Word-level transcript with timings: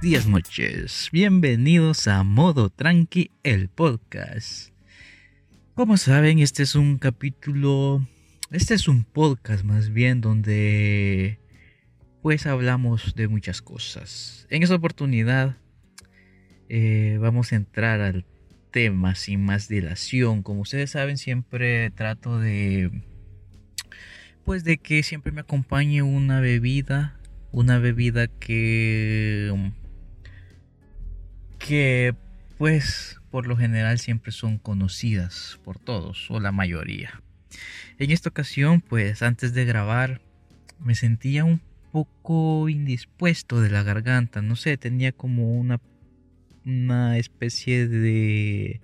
Días, 0.00 0.26
noches. 0.26 1.08
Bienvenidos 1.12 2.08
a 2.08 2.24
Modo 2.24 2.70
Tranqui, 2.70 3.30
el 3.44 3.68
podcast. 3.68 4.72
Como 5.74 5.96
saben, 5.96 6.40
este 6.40 6.64
es 6.64 6.74
un 6.74 6.98
capítulo, 6.98 8.04
este 8.50 8.74
es 8.74 8.88
un 8.88 9.04
podcast 9.04 9.62
más 9.62 9.90
bien 9.90 10.20
donde 10.20 11.38
pues 12.20 12.46
hablamos 12.46 13.14
de 13.14 13.28
muchas 13.28 13.62
cosas. 13.62 14.48
En 14.50 14.64
esta 14.64 14.74
oportunidad 14.74 15.56
eh, 16.68 17.18
vamos 17.20 17.52
a 17.52 17.56
entrar 17.56 18.00
al 18.00 18.24
tema 18.72 19.14
sin 19.14 19.44
más 19.44 19.68
dilación. 19.68 20.42
Como 20.42 20.62
ustedes 20.62 20.90
saben, 20.90 21.16
siempre 21.16 21.92
trato 21.92 22.40
de 22.40 22.90
pues 24.44 24.64
de 24.64 24.78
que 24.78 25.04
siempre 25.04 25.30
me 25.30 25.42
acompañe 25.42 26.02
una 26.02 26.40
bebida 26.40 27.20
una 27.52 27.78
bebida 27.78 28.26
que 28.26 29.70
que 31.58 32.14
pues 32.58 33.20
por 33.30 33.46
lo 33.46 33.56
general 33.56 33.98
siempre 33.98 34.32
son 34.32 34.58
conocidas 34.58 35.58
por 35.64 35.78
todos 35.78 36.30
o 36.30 36.40
la 36.40 36.52
mayoría. 36.52 37.22
En 37.98 38.10
esta 38.10 38.30
ocasión, 38.30 38.80
pues 38.80 39.22
antes 39.22 39.54
de 39.54 39.64
grabar 39.64 40.20
me 40.80 40.94
sentía 40.94 41.44
un 41.44 41.60
poco 41.92 42.68
indispuesto 42.68 43.60
de 43.60 43.70
la 43.70 43.82
garganta, 43.82 44.42
no 44.42 44.56
sé, 44.56 44.76
tenía 44.76 45.12
como 45.12 45.56
una 45.58 45.80
una 46.64 47.18
especie 47.18 47.88
de 47.88 48.80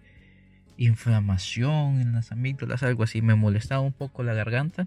inflamación 0.77 2.01
en 2.01 2.13
las 2.13 2.33
amígdalas, 2.33 2.83
algo 2.83 3.03
así, 3.03 3.21
me 3.23 3.35
molestaba 3.35 3.81
un 3.81 3.93
poco 3.93 4.23
la 4.23 4.35
garganta. 4.35 4.87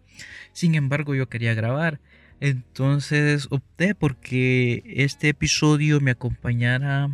Sin 0.54 0.76
embargo, 0.76 1.16
yo 1.16 1.30
quería 1.30 1.54
grabar 1.54 2.00
entonces 2.42 3.47
opté 3.52 3.94
porque 3.94 4.84
este 4.86 5.30
episodio 5.30 6.02
me 6.02 6.11
acompañara 6.11 7.09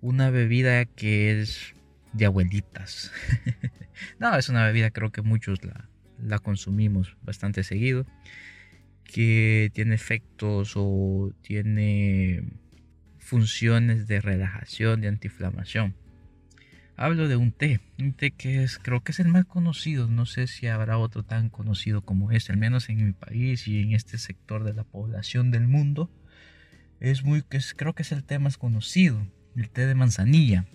una 0.00 0.28
bebida 0.28 0.84
que 0.84 1.40
es 1.40 1.74
de 2.12 2.26
abuelitas. 2.26 3.12
no, 4.18 4.36
es 4.36 4.48
una 4.48 4.66
bebida 4.66 4.90
creo 4.90 5.12
que 5.12 5.22
muchos 5.22 5.64
la, 5.64 5.88
la 6.20 6.40
consumimos 6.40 7.16
bastante 7.22 7.62
seguido. 7.62 8.06
Que 9.04 9.70
tiene 9.72 9.94
efectos 9.94 10.72
o 10.74 11.32
tiene 11.42 12.42
funciones 13.18 14.08
de 14.08 14.20
relajación, 14.20 15.00
de 15.00 15.08
antiinflamación. 15.08 15.94
Hablo 16.96 17.26
de 17.26 17.34
un 17.34 17.50
té, 17.50 17.80
un 17.98 18.12
té 18.12 18.30
que 18.30 18.62
es, 18.62 18.78
creo 18.78 19.02
que 19.02 19.10
es 19.10 19.18
el 19.18 19.26
más 19.26 19.44
conocido, 19.46 20.06
no 20.06 20.26
sé 20.26 20.46
si 20.46 20.68
habrá 20.68 20.96
otro 20.96 21.24
tan 21.24 21.48
conocido 21.50 22.02
como 22.02 22.30
este, 22.30 22.52
al 22.52 22.58
menos 22.58 22.88
en 22.88 23.04
mi 23.04 23.12
país 23.12 23.66
y 23.66 23.80
en 23.80 23.92
este 23.92 24.16
sector 24.16 24.62
de 24.62 24.74
la 24.74 24.84
población 24.84 25.50
del 25.50 25.66
mundo. 25.66 26.08
Es 27.00 27.24
muy, 27.24 27.42
creo 27.42 27.94
que 27.94 28.02
es 28.02 28.12
el 28.12 28.22
té 28.22 28.38
más 28.38 28.58
conocido, 28.58 29.26
el 29.56 29.70
té 29.70 29.86
de 29.86 29.96
manzanilla. 29.96 30.66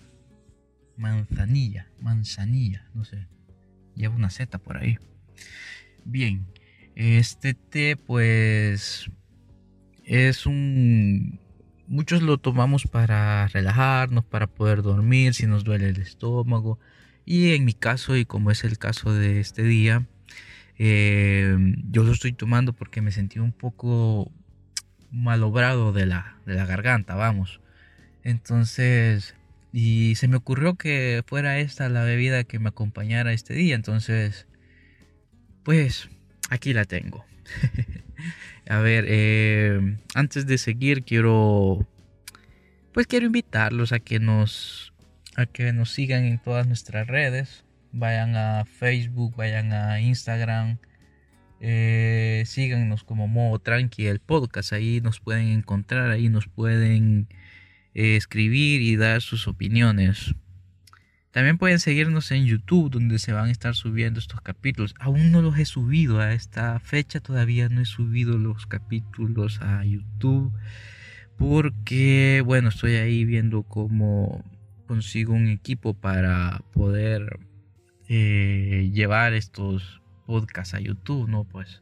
Manzanilla, 0.98 1.88
manzanilla, 2.00 2.86
no 2.92 3.04
sé, 3.04 3.26
lleva 3.96 4.14
una 4.14 4.28
Z 4.28 4.58
por 4.58 4.76
ahí. 4.76 4.98
Bien, 6.04 6.46
este 6.96 7.54
té 7.54 7.96
pues 7.96 9.10
es 10.04 10.44
un 10.44 11.40
muchos 11.90 12.22
lo 12.22 12.38
tomamos 12.38 12.84
para 12.86 13.48
relajarnos, 13.48 14.24
para 14.24 14.46
poder 14.46 14.82
dormir, 14.82 15.34
si 15.34 15.46
nos 15.46 15.64
duele 15.64 15.88
el 15.88 15.98
estómago. 15.98 16.78
Y 17.26 17.52
en 17.54 17.64
mi 17.64 17.74
caso, 17.74 18.16
y 18.16 18.24
como 18.24 18.50
es 18.50 18.64
el 18.64 18.78
caso 18.78 19.12
de 19.12 19.40
este 19.40 19.62
día, 19.64 20.06
eh, 20.78 21.56
yo 21.90 22.04
lo 22.04 22.12
estoy 22.12 22.32
tomando 22.32 22.72
porque 22.72 23.02
me 23.02 23.12
sentí 23.12 23.40
un 23.40 23.52
poco 23.52 24.30
malobrado 25.10 25.92
de 25.92 26.06
la, 26.06 26.36
de 26.46 26.54
la 26.54 26.64
garganta, 26.64 27.16
vamos. 27.16 27.60
Entonces, 28.22 29.34
y 29.72 30.14
se 30.14 30.28
me 30.28 30.36
ocurrió 30.36 30.76
que 30.76 31.24
fuera 31.26 31.58
esta 31.58 31.88
la 31.88 32.04
bebida 32.04 32.44
que 32.44 32.60
me 32.60 32.68
acompañara 32.68 33.32
este 33.32 33.54
día. 33.54 33.74
Entonces, 33.74 34.46
pues 35.64 36.08
aquí 36.50 36.72
la 36.72 36.84
tengo. 36.84 37.24
A 38.70 38.78
ver, 38.78 39.04
eh, 39.08 39.96
antes 40.14 40.46
de 40.46 40.56
seguir 40.56 41.02
quiero, 41.02 41.88
pues 42.92 43.08
quiero 43.08 43.26
invitarlos 43.26 43.90
a 43.90 43.98
que 43.98 44.20
nos, 44.20 44.92
a 45.34 45.46
que 45.46 45.72
nos 45.72 45.90
sigan 45.90 46.24
en 46.24 46.38
todas 46.38 46.68
nuestras 46.68 47.08
redes. 47.08 47.64
Vayan 47.90 48.36
a 48.36 48.64
Facebook, 48.64 49.34
vayan 49.34 49.72
a 49.72 50.00
Instagram. 50.00 50.78
Eh, 51.60 52.44
síganos 52.46 53.02
como 53.02 53.26
Modo 53.26 53.58
Tranqui 53.58 54.06
el 54.06 54.20
podcast. 54.20 54.72
Ahí 54.72 55.00
nos 55.00 55.18
pueden 55.18 55.48
encontrar, 55.48 56.12
ahí 56.12 56.28
nos 56.28 56.46
pueden 56.46 57.26
eh, 57.94 58.14
escribir 58.14 58.82
y 58.82 58.94
dar 58.94 59.20
sus 59.20 59.48
opiniones. 59.48 60.36
También 61.32 61.58
pueden 61.58 61.78
seguirnos 61.78 62.30
en 62.32 62.44
YouTube 62.44 62.90
donde 62.90 63.18
se 63.20 63.32
van 63.32 63.46
a 63.46 63.52
estar 63.52 63.74
subiendo 63.74 64.18
estos 64.18 64.40
capítulos. 64.40 64.94
Aún 64.98 65.30
no 65.30 65.42
los 65.42 65.58
he 65.58 65.64
subido 65.64 66.18
a 66.18 66.32
esta 66.32 66.78
fecha, 66.80 67.20
todavía 67.20 67.68
no 67.68 67.80
he 67.80 67.84
subido 67.84 68.36
los 68.36 68.66
capítulos 68.66 69.60
a 69.62 69.84
YouTube. 69.84 70.52
Porque, 71.38 72.42
bueno, 72.44 72.68
estoy 72.68 72.96
ahí 72.96 73.24
viendo 73.24 73.62
cómo 73.62 74.44
consigo 74.86 75.32
un 75.32 75.46
equipo 75.46 75.94
para 75.94 76.62
poder 76.72 77.38
eh, 78.08 78.90
llevar 78.92 79.32
estos 79.32 80.02
podcasts 80.26 80.74
a 80.74 80.80
YouTube, 80.80 81.28
¿no? 81.28 81.44
Pues 81.44 81.80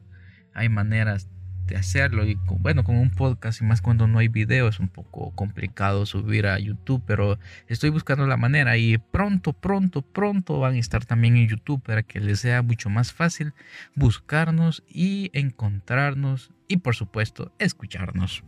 hay 0.53 0.69
maneras 0.69 1.27
hacerlo 1.75 2.25
y 2.25 2.37
bueno 2.59 2.83
con 2.83 2.95
un 2.95 3.11
podcast 3.11 3.61
y 3.61 3.65
más 3.65 3.81
cuando 3.81 4.07
no 4.07 4.19
hay 4.19 4.27
video 4.27 4.67
es 4.67 4.79
un 4.79 4.89
poco 4.89 5.31
complicado 5.31 6.05
subir 6.05 6.47
a 6.47 6.59
YouTube 6.59 7.03
pero 7.05 7.39
estoy 7.67 7.89
buscando 7.89 8.25
la 8.27 8.37
manera 8.37 8.77
y 8.77 8.97
pronto 8.97 9.53
pronto 9.53 10.01
pronto 10.01 10.59
van 10.59 10.75
a 10.75 10.79
estar 10.79 11.05
también 11.05 11.37
en 11.37 11.47
YouTube 11.47 11.81
para 11.81 12.03
que 12.03 12.19
les 12.19 12.39
sea 12.39 12.61
mucho 12.61 12.89
más 12.89 13.13
fácil 13.13 13.53
buscarnos 13.95 14.83
y 14.87 15.29
encontrarnos 15.33 16.51
y 16.67 16.77
por 16.77 16.95
supuesto 16.95 17.51
escucharnos. 17.59 18.43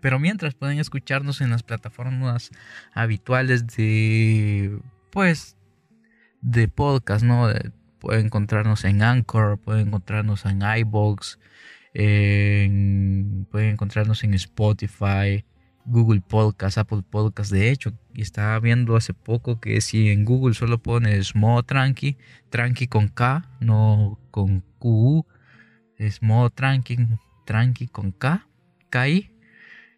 Pero 0.00 0.20
mientras 0.20 0.54
pueden 0.54 0.78
escucharnos 0.78 1.40
en 1.40 1.50
las 1.50 1.62
plataformas 1.62 2.50
habituales 2.92 3.66
de 3.66 4.78
pues 5.10 5.56
de 6.40 6.68
podcast 6.68 7.24
no 7.24 7.48
pueden 7.98 8.26
encontrarnos 8.26 8.84
en 8.84 9.02
Anchor 9.02 9.58
pueden 9.58 9.88
encontrarnos 9.88 10.44
en 10.44 10.62
iBox 10.62 11.38
pueden 11.92 13.70
encontrarnos 13.70 14.24
en 14.24 14.34
Spotify, 14.34 15.44
Google 15.84 16.20
Podcast, 16.20 16.78
Apple 16.78 17.02
Podcast. 17.08 17.50
De 17.50 17.70
hecho, 17.70 17.92
estaba 18.14 18.58
viendo 18.60 18.96
hace 18.96 19.14
poco 19.14 19.60
que 19.60 19.80
si 19.80 20.10
en 20.10 20.24
Google 20.24 20.54
solo 20.54 20.82
pones 20.82 21.34
modo 21.34 21.62
tranqui, 21.62 22.16
tranqui 22.50 22.86
con 22.86 23.08
K, 23.08 23.48
no 23.60 24.18
con 24.30 24.60
Q, 24.78 25.26
es 25.96 26.22
modo 26.22 26.50
tranqui, 26.50 26.98
tranqui 27.46 27.88
con 27.88 28.12
K, 28.12 28.46
KI. 28.90 29.30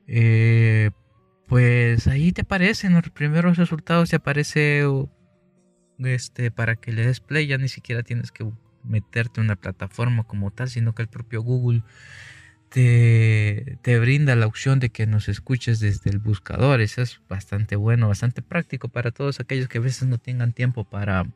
Eh, 0.07 0.91
pues 1.47 2.07
ahí 2.07 2.33
te 2.33 2.43
aparecen 2.43 2.95
los 2.95 3.11
primeros 3.11 3.57
resultados, 3.57 4.11
te 4.11 4.17
aparece 4.17 4.85
este 5.99 6.51
para 6.51 6.77
que 6.77 6.93
le 6.93 7.05
des 7.05 7.21
play, 7.21 7.47
ya 7.49 7.59
ni 7.59 7.69
siquiera 7.69 8.03
tienes 8.03 8.31
que 8.31 8.45
meterte 8.85 9.41
en 9.41 9.47
una 9.47 9.57
plataforma 9.57 10.25
como 10.25 10.51
tal, 10.51 10.69
sino 10.69 10.95
que 10.95 11.03
el 11.03 11.09
propio 11.09 11.43
Google 11.43 11.83
te, 12.69 13.79
te, 13.83 13.99
brinda 13.99 14.37
la 14.37 14.47
opción 14.47 14.79
de 14.79 14.91
que 14.91 15.07
nos 15.07 15.29
escuches 15.29 15.81
desde 15.81 16.11
el 16.11 16.19
buscador. 16.19 16.81
Eso 16.81 17.03
es 17.03 17.21
bastante 17.29 17.77
bueno, 17.77 18.09
bastante 18.09 18.43
práctico 18.43 18.89
para 18.89 19.11
todos 19.11 19.41
aquellos 19.41 19.69
que 19.69 19.79
a 19.79 19.83
veces 19.83 20.09
no 20.09 20.19
tengan 20.19 20.53
tiempo 20.53 20.85
para, 20.85 21.27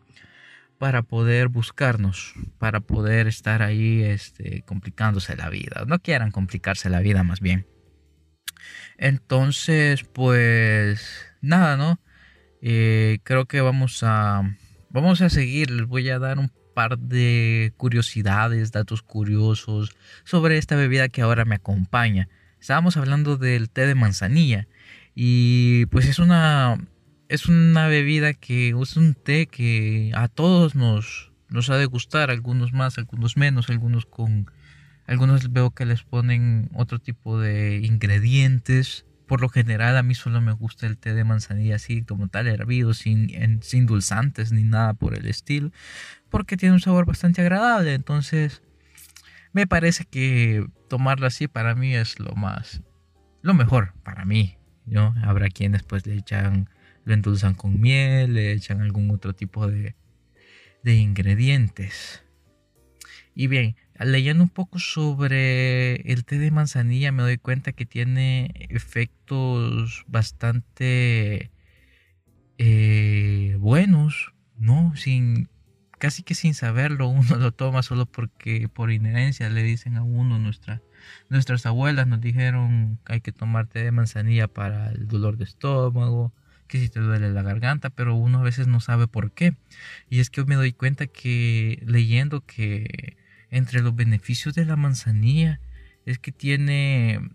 para 0.79 1.03
poder 1.03 1.49
buscarnos, 1.49 2.35
para 2.59 2.81
poder 2.81 3.27
estar 3.27 3.63
ahí 3.63 4.03
este, 4.03 4.63
complicándose 4.63 5.37
la 5.37 5.51
vida. 5.51 5.85
No 5.87 5.99
quieran 5.99 6.31
complicarse 6.31 6.89
la 6.89 7.01
vida 7.01 7.23
más 7.25 7.41
bien. 7.41 7.67
Entonces, 8.97 10.05
pues 10.05 11.27
nada, 11.41 11.77
¿no? 11.77 12.01
Eh, 12.63 13.19
creo 13.25 13.47
que 13.47 13.61
vamos 13.61 14.03
a, 14.03 14.43
vamos 14.91 15.21
a 15.21 15.31
seguir. 15.31 15.71
Les 15.71 15.87
voy 15.87 16.09
a 16.11 16.19
dar 16.19 16.39
un 16.39 16.51
par 16.75 16.99
de 16.99 17.73
curiosidades, 17.77 18.73
datos 18.73 19.03
curiosos 19.03 19.97
sobre 20.25 20.59
esta 20.59 20.77
bebida 20.77 21.09
que 21.09 21.23
ahora 21.23 21.45
me 21.45 21.55
acompaña. 21.55 22.29
Estábamos 22.61 22.97
hablando 22.97 23.37
del 23.37 23.71
té 23.71 23.87
de 23.87 23.95
manzanilla 23.95 24.67
y 25.15 25.87
pues 25.87 26.07
es 26.07 26.19
una 26.19 26.79
es 27.29 27.47
una 27.47 27.89
bebida 27.89 28.35
que 28.35 28.75
es 28.81 28.97
un 28.97 29.15
té 29.15 29.47
que 29.47 30.13
a 30.15 30.29
todos 30.29 30.75
nos 30.75 31.31
nos 31.49 31.71
ha 31.71 31.77
de 31.77 31.87
gustar, 31.87 32.31
algunos 32.31 32.73
más, 32.73 32.99
algunos 32.99 33.37
menos, 33.37 33.71
algunos 33.71 34.07
con 34.07 34.51
algunos 35.07 35.53
veo 35.53 35.71
que 35.71 35.85
les 35.85 36.03
ponen 36.03 36.71
otro 36.75 36.99
tipo 36.99 37.39
de 37.39 37.81
ingredientes. 37.85 39.05
Por 39.27 39.41
lo 39.41 39.49
general 39.49 39.97
a 39.97 40.03
mí 40.03 40.15
solo 40.15 40.41
me 40.41 40.53
gusta 40.53 40.87
el 40.87 40.99
té 40.99 41.15
de 41.15 41.25
manzanilla 41.25 41.77
así 41.77 42.03
como 42.03 42.29
tal 42.29 42.47
hervido, 42.47 42.93
sin, 42.93 43.63
sin 43.63 43.87
dulzantes 43.87 44.53
ni 44.53 44.65
nada 44.65 44.95
por 44.95 45.15
el 45.15 45.27
estilo 45.27 45.71
porque 46.35 46.57
tiene 46.57 46.75
un 46.75 46.81
sabor 46.81 47.07
bastante 47.07 47.43
agradable. 47.43 47.95
Entonces, 47.95 48.61
me 49.53 49.69
parece 49.69 50.05
que 50.05 50.67
tomarlo 50.89 51.29
así 51.29 51.47
para 51.47 51.77
mí 51.77 51.95
es 51.95 52.19
lo 52.19 52.35
más, 52.35 52.83
lo 53.41 53.55
mejor 53.55 53.95
para 54.03 54.25
mí. 54.25 54.59
¿no? 54.85 55.15
Habrá 55.23 55.49
quienes 55.49 55.85
pues 55.85 56.07
le 56.07 56.17
echan, 56.17 56.69
lo 57.05 57.15
endulzan 57.15 57.55
con 57.55 57.81
miel, 57.81 58.35
le 58.35 58.51
echan 58.51 58.81
algún 58.81 59.13
otro 59.13 59.33
tipo 59.33 59.69
de, 59.69 59.95
de 60.83 60.95
ingredientes. 60.97 62.25
Y 63.37 63.47
bien, 63.47 63.77
leyendo 64.01 64.43
un 64.43 64.51
poco 64.51 64.81
sobre 64.81 66.01
el 66.11 66.25
té 66.25 66.41
de 66.41 66.51
manzanilla 66.51 67.13
me 67.13 67.23
doy 67.23 67.39
cuenta 67.39 67.71
que 67.71 67.87
tiene 67.87 68.51
efectos 68.71 70.05
bastante 70.09 71.53
eh, 72.59 73.57
buenos, 73.61 74.35
¿no? 74.59 74.97
Sin, 74.97 75.49
casi 76.05 76.23
que 76.23 76.35
sin 76.35 76.53
saberlo, 76.53 77.09
uno 77.09 77.37
lo 77.39 77.53
toma 77.53 77.83
solo 77.83 78.05
porque 78.05 78.69
por 78.69 78.93
inherencia 78.93 79.49
le 79.49 79.63
dicen 79.63 79.97
a 79.97 80.03
uno, 80.03 80.39
nuestra, 80.39 80.83
nuestras 81.31 81.65
abuelas 81.65 82.07
nos 82.07 82.21
dijeron 82.21 82.99
que 83.07 83.15
hay 83.15 83.21
que 83.23 83.33
tomar 83.33 83.69
té 83.69 83.85
de 83.85 83.91
manzanilla 83.91 84.47
para 84.47 84.91
el 84.91 85.09
dolor 85.09 85.39
de 85.39 85.45
estómago, 85.45 86.35
que 86.67 86.79
si 86.79 86.91
te 86.91 87.01
duele 87.01 87.31
la 87.31 87.41
garganta, 87.41 87.89
pero 87.89 88.17
uno 88.17 88.41
a 88.41 88.43
veces 88.43 88.67
no 88.67 88.81
sabe 88.81 89.07
por 89.07 89.33
qué. 89.33 89.57
Y 90.11 90.21
es 90.21 90.29
que 90.29 90.45
me 90.45 90.57
doy 90.57 90.75
cuenta 90.75 91.07
que 91.07 91.83
leyendo 91.87 92.45
que 92.45 93.17
entre 93.49 93.81
los 93.81 93.97
beneficios 93.97 94.55
de 94.55 94.67
la 94.67 94.77
manzanilla 94.77 95.59
es 96.05 96.19
que 96.19 96.33
tiene 96.33 97.31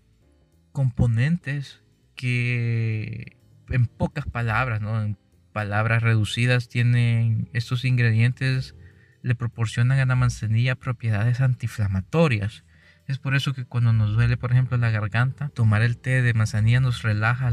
componentes 0.70 1.82
que 2.14 3.36
en 3.68 3.86
pocas 3.86 4.26
palabras, 4.26 4.80
¿no? 4.80 5.16
Palabras 5.52 6.02
reducidas 6.02 6.68
tienen 6.68 7.48
estos 7.52 7.84
ingredientes 7.84 8.74
le 9.22 9.34
proporcionan 9.34 9.98
a 9.98 10.06
la 10.06 10.16
manzanilla 10.16 10.74
propiedades 10.74 11.40
antiinflamatorias. 11.40 12.64
Es 13.06 13.18
por 13.18 13.34
eso 13.34 13.52
que 13.52 13.64
cuando 13.64 13.92
nos 13.92 14.14
duele, 14.14 14.36
por 14.36 14.52
ejemplo, 14.52 14.76
la 14.76 14.90
garganta, 14.90 15.48
tomar 15.50 15.82
el 15.82 15.98
té 15.98 16.22
de 16.22 16.34
manzanilla 16.34 16.80
nos 16.80 17.02
relaja 17.02 17.50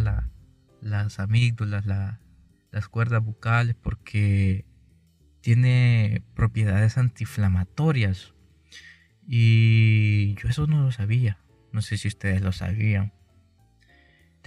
las 0.81 1.19
amígdalas, 1.19 1.85
las 1.85 2.88
cuerdas 2.89 3.23
bucales, 3.23 3.75
porque 3.75 4.65
tiene 5.41 6.23
propiedades 6.35 6.97
antiinflamatorias. 6.97 8.33
Y 9.27 10.35
yo 10.35 10.47
eso 10.47 10.67
no 10.67 10.83
lo 10.83 10.91
sabía. 10.91 11.39
No 11.73 11.81
sé 11.81 11.97
si 11.97 12.07
ustedes 12.07 12.41
lo 12.41 12.51
sabían. 12.51 13.13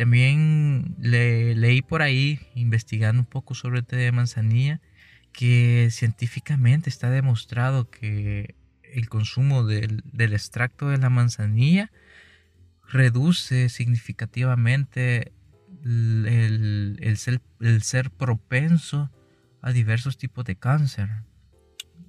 También 0.01 0.97
le, 0.99 1.55
leí 1.55 1.83
por 1.83 2.01
ahí, 2.01 2.41
investigando 2.55 3.21
un 3.21 3.27
poco 3.27 3.55
sobre 3.55 3.81
el 3.81 3.85
té 3.85 3.97
de 3.97 4.13
manzanilla, 4.13 4.81
que 5.31 5.89
científicamente 5.91 6.89
está 6.89 7.11
demostrado 7.11 7.91
que 7.91 8.55
el 8.83 9.11
consumo 9.11 9.63
del, 9.63 10.03
extracto 10.19 10.89
de 10.89 10.97
la 10.97 11.11
manzanilla 11.11 11.93
reduce 12.89 13.69
significativamente 13.69 15.35
el, 15.85 17.15
ser, 17.19 17.43
el 17.61 17.83
ser 17.83 18.11
propenso 18.11 19.11
a 19.61 19.71
diversos 19.71 20.17
tipos 20.17 20.47
de 20.47 20.57
cáncer. 20.57 21.11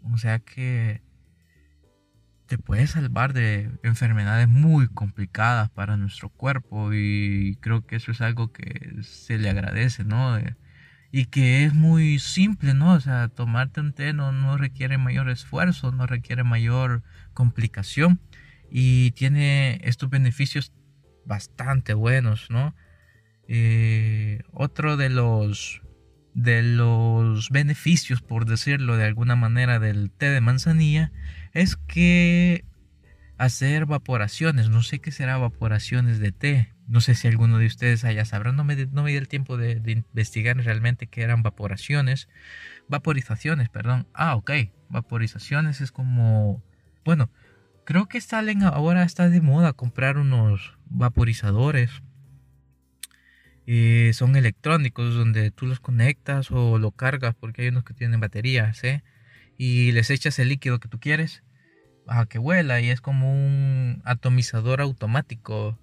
O 0.03 0.17
sea 0.17 0.39
que 0.39 1.01
te 2.51 2.57
puede 2.57 2.85
salvar 2.85 3.31
de 3.31 3.71
enfermedades 3.81 4.49
muy 4.49 4.89
complicadas 4.89 5.69
para 5.69 5.95
nuestro 5.95 6.27
cuerpo 6.27 6.93
y 6.93 7.57
creo 7.61 7.85
que 7.85 7.95
eso 7.95 8.11
es 8.11 8.19
algo 8.19 8.51
que 8.51 8.97
se 9.03 9.37
le 9.37 9.49
agradece, 9.49 10.03
¿no? 10.03 10.37
y 11.13 11.27
que 11.27 11.63
es 11.63 11.73
muy 11.73 12.19
simple, 12.19 12.73
¿no? 12.73 12.91
O 12.91 12.99
sea, 12.99 13.29
tomarte 13.29 13.79
un 13.79 13.93
té 13.93 14.11
no, 14.11 14.57
requiere 14.57 14.97
mayor 14.97 15.29
esfuerzo, 15.29 15.93
no 15.93 16.07
requiere 16.07 16.43
mayor 16.43 17.03
complicación 17.33 18.19
y 18.69 19.11
tiene 19.11 19.79
estos 19.85 20.09
beneficios 20.09 20.73
bastante 21.25 21.93
buenos, 21.93 22.49
¿no? 22.49 22.75
Eh, 23.47 24.41
otro 24.51 24.97
de 24.97 25.09
los 25.09 25.81
de 26.33 26.63
los 26.63 27.49
beneficios, 27.49 28.21
por 28.21 28.45
decirlo 28.45 28.97
de 28.97 29.05
alguna 29.05 29.35
manera, 29.35 29.79
del 29.79 30.11
té 30.11 30.29
de 30.29 30.41
manzanilla 30.41 31.11
es 31.53 31.75
que 31.75 32.65
hacer 33.37 33.83
evaporaciones, 33.83 34.69
no 34.69 34.83
sé 34.83 34.99
qué 34.99 35.11
será 35.11 35.37
evaporaciones 35.37 36.19
de 36.19 36.31
té, 36.31 36.73
no 36.87 37.01
sé 37.01 37.15
si 37.15 37.27
alguno 37.27 37.57
de 37.57 37.65
ustedes 37.65 38.03
haya 38.03 38.23
sabrá, 38.23 38.51
no 38.51 38.63
me, 38.63 38.75
di 38.75 39.15
el 39.15 39.27
tiempo 39.27 39.57
de, 39.57 39.81
investigar 39.85 40.57
realmente 40.57 41.07
qué 41.07 41.23
eran 41.23 41.39
evaporaciones, 41.39 42.29
vaporizaciones, 42.87 43.69
perdón, 43.69 44.07
ah, 44.13 44.35
ok, 44.35 44.51
vaporizaciones 44.89 45.81
es 45.81 45.91
como, 45.91 46.63
bueno, 47.03 47.31
creo 47.83 48.07
que 48.07 48.21
salen 48.21 48.63
ahora, 48.63 49.03
está 49.03 49.29
de 49.29 49.41
moda 49.41 49.73
comprar 49.73 50.17
unos 50.17 50.77
vaporizadores 50.85 52.03
eh, 53.67 54.11
son 54.13 54.35
electrónicos 54.35 55.13
donde 55.15 55.51
tú 55.51 55.67
los 55.67 55.79
conectas 55.79 56.49
o 56.51 56.79
lo 56.79 56.91
cargas 56.91 57.35
porque 57.39 57.61
hay 57.61 57.67
unos 57.67 57.83
que 57.83 57.93
tienen 57.93 58.19
baterías 58.19 58.83
¿eh? 58.83 59.03
y 59.57 59.91
les 59.91 60.09
echas 60.09 60.39
el 60.39 60.49
líquido 60.49 60.79
que 60.79 60.87
tú 60.87 60.99
quieres 60.99 61.43
a 62.07 62.25
que 62.25 62.39
huela 62.39 62.81
y 62.81 62.89
es 62.89 63.01
como 63.01 63.31
un 63.31 64.01
atomizador 64.03 64.81
automático 64.81 65.77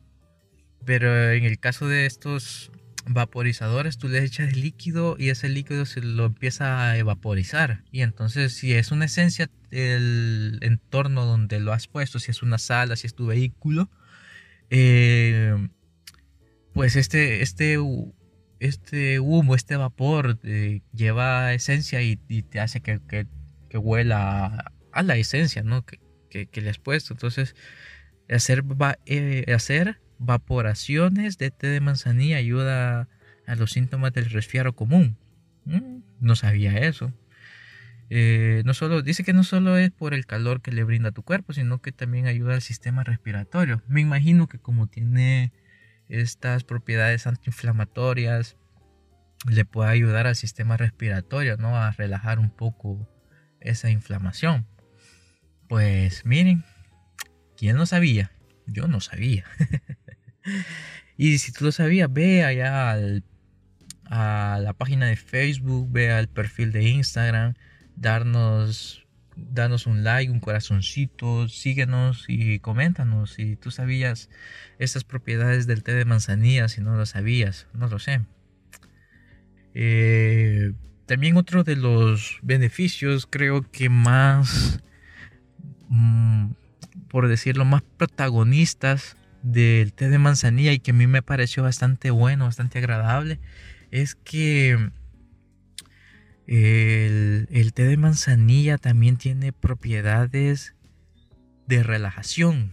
pero 0.85 1.31
en 1.33 1.45
el 1.45 1.59
caso 1.61 1.87
de 1.87 2.07
estos 2.07 2.73
vaporizadores 3.07 3.97
tú 3.97 4.09
les 4.09 4.25
echas 4.25 4.53
el 4.53 4.61
líquido 4.61 5.17
y 5.19 5.31
ese 5.31 5.49
líquido 5.49 5.87
se 5.87 6.01
lo 6.01 6.27
empieza 6.27 6.91
a 6.91 6.97
evaporizar 6.99 7.85
y 7.93 8.03
entonces 8.03 8.55
si 8.55 8.75
es 8.75 8.91
una 8.91 9.05
esencia 9.05 9.49
el 9.71 10.59
entorno 10.63 11.25
donde 11.25 11.61
lo 11.61 11.73
has 11.73 11.87
puesto 11.87 12.19
si 12.19 12.33
es 12.33 12.43
una 12.43 12.59
sala 12.59 12.97
si 12.97 13.07
es 13.07 13.15
tu 13.15 13.27
vehículo 13.27 13.89
eh, 14.71 15.69
pues 16.79 16.95
este, 16.95 17.43
este, 17.43 17.77
este 18.61 19.19
humo, 19.19 19.57
este 19.57 19.75
vapor 19.75 20.39
eh, 20.45 20.83
lleva 20.93 21.53
esencia 21.53 22.03
y, 22.03 22.15
te 22.17 22.61
hace 22.61 22.81
que, 22.83 23.01
que, 23.09 23.79
huela 23.79 24.73
a, 24.93 25.03
la 25.03 25.17
esencia 25.17 25.65
¿no? 25.65 25.85
que, 25.85 26.47
que, 26.47 26.61
le 26.61 26.71
has 26.71 26.79
puesto. 26.79 27.15
Entonces, 27.15 27.57
hacer, 28.31 28.63
eh, 29.07 29.53
hacer 29.53 30.01
vaporaciones 30.21 31.37
de 31.37 31.51
té 31.51 31.67
de 31.67 31.81
manzanilla 31.81 32.37
ayuda 32.37 33.09
a 33.49 33.57
los 33.57 33.73
síntomas 33.73 34.13
del 34.13 34.31
resfriado 34.31 34.73
común. 34.73 35.19
Mm, 35.65 36.03
no 36.21 36.37
sabía 36.37 36.79
eso. 36.79 37.13
Eh, 38.09 38.63
no 38.65 38.73
solo, 38.73 39.03
dice 39.03 39.25
que 39.25 39.33
no 39.33 39.43
solo 39.43 39.77
es 39.77 39.91
por 39.91 40.15
el 40.15 40.27
calor 40.27 40.63
que 40.63 40.71
le 40.71 40.85
brinda 40.85 41.09
a 41.09 41.13
tu 41.13 41.25
cuerpo, 41.25 41.53
sino 41.53 41.83
que 41.83 41.91
también 41.91 42.29
ayuda 42.29 42.55
al 42.55 42.63
sistema 42.63 43.03
respiratorio. 43.03 43.83
Me 43.89 44.01
imagino 44.01 44.47
que 44.47 44.61
como 44.61 44.87
tiene 44.87 45.51
estas 46.09 46.65
propiedades 46.65 47.27
antiinflamatorias 47.27 48.57
le 49.49 49.65
puede 49.65 49.91
ayudar 49.91 50.27
al 50.27 50.37
sistema 50.37 50.77
respiratorio, 50.77 51.57
¿no? 51.57 51.77
A 51.77 51.93
relajar 51.93 52.39
un 52.39 52.51
poco 52.51 53.09
esa 53.61 53.91
inflamación. 53.91 54.67
Pues 55.69 56.25
miren, 56.25 56.65
¿quién 57.57 57.77
lo 57.77 57.87
sabía? 57.87 58.33
Yo 58.67 58.89
no 58.89 59.01
sabía. 59.01 59.45
y 61.17 61.39
si 61.39 61.53
tú 61.53 61.67
lo 61.67 61.73
sabías, 61.73 62.13
ve 62.13 62.45
allá 62.45 62.97
a 64.11 64.59
la 64.61 64.73
página 64.73 65.07
de 65.07 65.17
Facebook, 65.17 65.89
ve 65.91 66.11
al 66.11 66.29
perfil 66.29 66.73
de 66.73 66.85
Instagram, 66.85 67.55
darnos 67.97 69.07
danos 69.51 69.87
un 69.87 70.05
like, 70.05 70.31
un 70.31 70.41
corazoncito, 70.41 71.49
síguenos 71.49 72.25
y 72.29 72.59
coméntanos 72.59 73.35
si 73.35 73.57
tú 73.57 73.71
sabías 73.71 74.29
estas 74.79 75.05
propiedades 75.05 75.67
del 75.67 75.83
té 75.83 75.95
de 75.95 76.05
manzanilla, 76.05 76.69
si 76.69 76.81
no 76.81 76.97
lo 76.97 77.07
sabías, 77.07 77.67
no 77.73 77.89
lo 77.89 77.99
sé. 77.99 78.21
Eh, 79.75 80.73
también 81.07 81.37
otro 81.37 81.65
de 81.65 81.77
los 81.77 82.39
beneficios, 82.43 83.27
creo 83.27 83.63
que 83.71 83.89
más, 83.89 84.81
mm, 85.89 86.51
por 87.09 87.29
decirlo, 87.29 87.65
más 87.65 87.83
protagonistas 87.97 89.17
del 89.43 89.93
té 89.93 90.09
de 90.09 90.19
manzanilla 90.19 90.73
y 90.73 90.81
que 90.81 90.91
a 90.91 90.95
mí 90.95 91.07
me 91.07 91.23
pareció 91.23 91.63
bastante 91.63 92.11
bueno, 92.11 92.45
bastante 92.45 92.79
agradable, 92.79 93.41
es 93.91 94.15
que 94.17 94.91
el, 96.49 97.73
té 97.75 97.85
de 97.85 97.97
manzanilla 97.99 98.79
también 98.79 99.19
tiene 99.19 99.53
propiedades 99.53 100.75
de 101.67 101.83
relajación. 101.83 102.73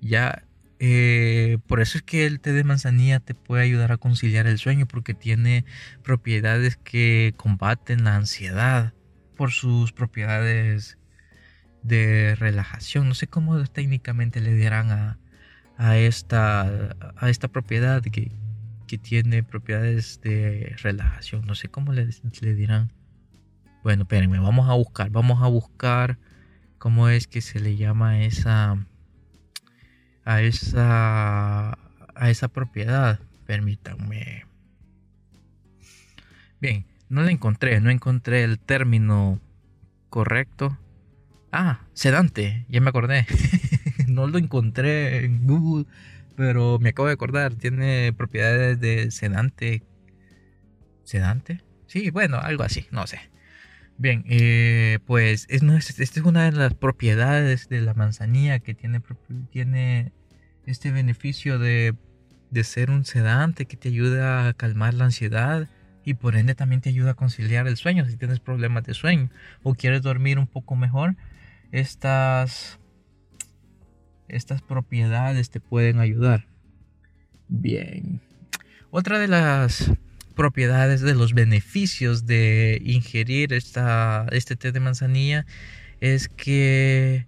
Ya, 0.00 0.44
eh, 0.80 1.58
por 1.68 1.80
eso 1.80 1.98
es 1.98 2.02
que 2.02 2.26
el 2.26 2.40
té 2.40 2.52
de 2.52 2.64
manzanilla 2.64 3.20
te 3.20 3.34
puede 3.34 3.62
ayudar 3.62 3.92
a 3.92 3.98
conciliar 3.98 4.48
el 4.48 4.58
sueño 4.58 4.86
porque 4.86 5.14
tiene 5.14 5.64
propiedades 6.02 6.76
que 6.76 7.34
combaten 7.36 8.04
la 8.04 8.16
ansiedad 8.16 8.94
por 9.36 9.52
sus 9.52 9.92
propiedades 9.92 10.98
de 11.82 12.34
relajación. 12.34 13.08
No 13.08 13.14
sé 13.14 13.28
cómo 13.28 13.64
técnicamente 13.66 14.40
le 14.40 14.54
dirán 14.54 14.90
a, 14.90 15.18
a, 15.76 15.96
esta, 15.98 16.62
a 17.16 17.30
esta 17.30 17.46
propiedad 17.46 18.02
que, 18.02 18.32
que 18.88 18.98
tiene 18.98 19.44
propiedades 19.44 20.20
de 20.20 20.74
relajación. 20.82 21.46
No 21.46 21.54
sé 21.54 21.68
cómo 21.68 21.92
le, 21.92 22.08
dirán. 22.54 22.92
Bueno, 23.84 24.02
espérenme, 24.02 24.40
vamos 24.40 24.68
a 24.68 24.74
buscar, 24.74 25.10
vamos 25.10 25.40
a 25.40 25.46
buscar 25.46 26.18
¿Cómo 26.78 27.08
es 27.08 27.26
que 27.26 27.40
se 27.40 27.58
le 27.58 27.76
llama 27.76 28.22
esa 28.22 28.86
a 30.24 30.42
esa 30.42 31.72
a 32.14 32.30
esa 32.30 32.48
propiedad? 32.48 33.18
Permítanme. 33.46 34.46
Bien, 36.60 36.86
no 37.08 37.22
la 37.22 37.32
encontré, 37.32 37.80
no 37.80 37.90
encontré 37.90 38.44
el 38.44 38.60
término 38.60 39.40
correcto. 40.08 40.78
Ah, 41.50 41.80
sedante, 41.94 42.64
ya 42.68 42.80
me 42.80 42.90
acordé. 42.90 43.26
no 44.06 44.28
lo 44.28 44.38
encontré 44.38 45.24
en 45.24 45.48
Google, 45.48 45.86
pero 46.38 46.78
me 46.78 46.90
acabo 46.90 47.08
de 47.08 47.14
acordar. 47.14 47.56
Tiene 47.56 48.12
propiedades 48.12 48.78
de 48.78 49.10
sedante. 49.10 49.82
¿Sedante? 51.02 51.64
Sí, 51.88 52.10
bueno, 52.10 52.38
algo 52.38 52.62
así, 52.62 52.86
no 52.92 53.08
sé. 53.08 53.18
Bien, 53.96 54.24
eh, 54.28 55.00
pues 55.04 55.46
es, 55.48 55.62
esta 55.98 56.20
es 56.20 56.24
una 56.24 56.44
de 56.48 56.52
las 56.52 56.74
propiedades 56.74 57.68
de 57.68 57.80
la 57.80 57.92
manzanilla 57.94 58.60
que 58.60 58.72
tiene, 58.72 59.02
tiene 59.50 60.12
este 60.64 60.92
beneficio 60.92 61.58
de, 61.58 61.96
de 62.52 62.62
ser 62.62 62.92
un 62.92 63.04
sedante 63.04 63.66
que 63.66 63.76
te 63.76 63.88
ayuda 63.88 64.46
a 64.46 64.52
calmar 64.52 64.94
la 64.94 65.06
ansiedad 65.06 65.68
y 66.04 66.14
por 66.14 66.36
ende 66.36 66.54
también 66.54 66.82
te 66.82 66.90
ayuda 66.90 67.10
a 67.10 67.14
conciliar 67.14 67.66
el 67.66 67.76
sueño 67.76 68.04
si 68.04 68.16
tienes 68.16 68.38
problemas 68.38 68.84
de 68.84 68.94
sueño 68.94 69.28
o 69.64 69.74
quieres 69.74 70.02
dormir 70.02 70.38
un 70.38 70.46
poco 70.46 70.76
mejor. 70.76 71.16
Estas, 71.72 72.78
estas 74.28 74.62
propiedades 74.62 75.50
te 75.50 75.60
pueden 75.60 76.00
ayudar. 76.00 76.46
Bien. 77.48 78.20
Otra 78.90 79.18
de 79.18 79.28
las 79.28 79.90
propiedades, 80.34 81.00
de 81.00 81.14
los 81.14 81.34
beneficios 81.34 82.26
de 82.26 82.80
ingerir 82.84 83.52
esta, 83.52 84.26
este 84.30 84.56
té 84.56 84.70
de 84.70 84.80
manzanilla 84.80 85.46
es 86.00 86.28
que 86.28 87.26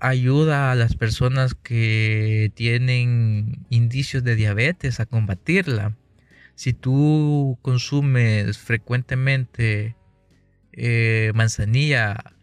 ayuda 0.00 0.70
a 0.70 0.74
las 0.74 0.94
personas 0.94 1.54
que 1.54 2.52
tienen 2.54 3.66
indicios 3.70 4.22
de 4.22 4.36
diabetes 4.36 5.00
a 5.00 5.06
combatirla. 5.06 5.96
Si 6.54 6.72
tú 6.72 7.58
consumes 7.62 8.58
frecuentemente 8.58 9.96
eh, 10.72 11.32
manzanilla 11.34 12.34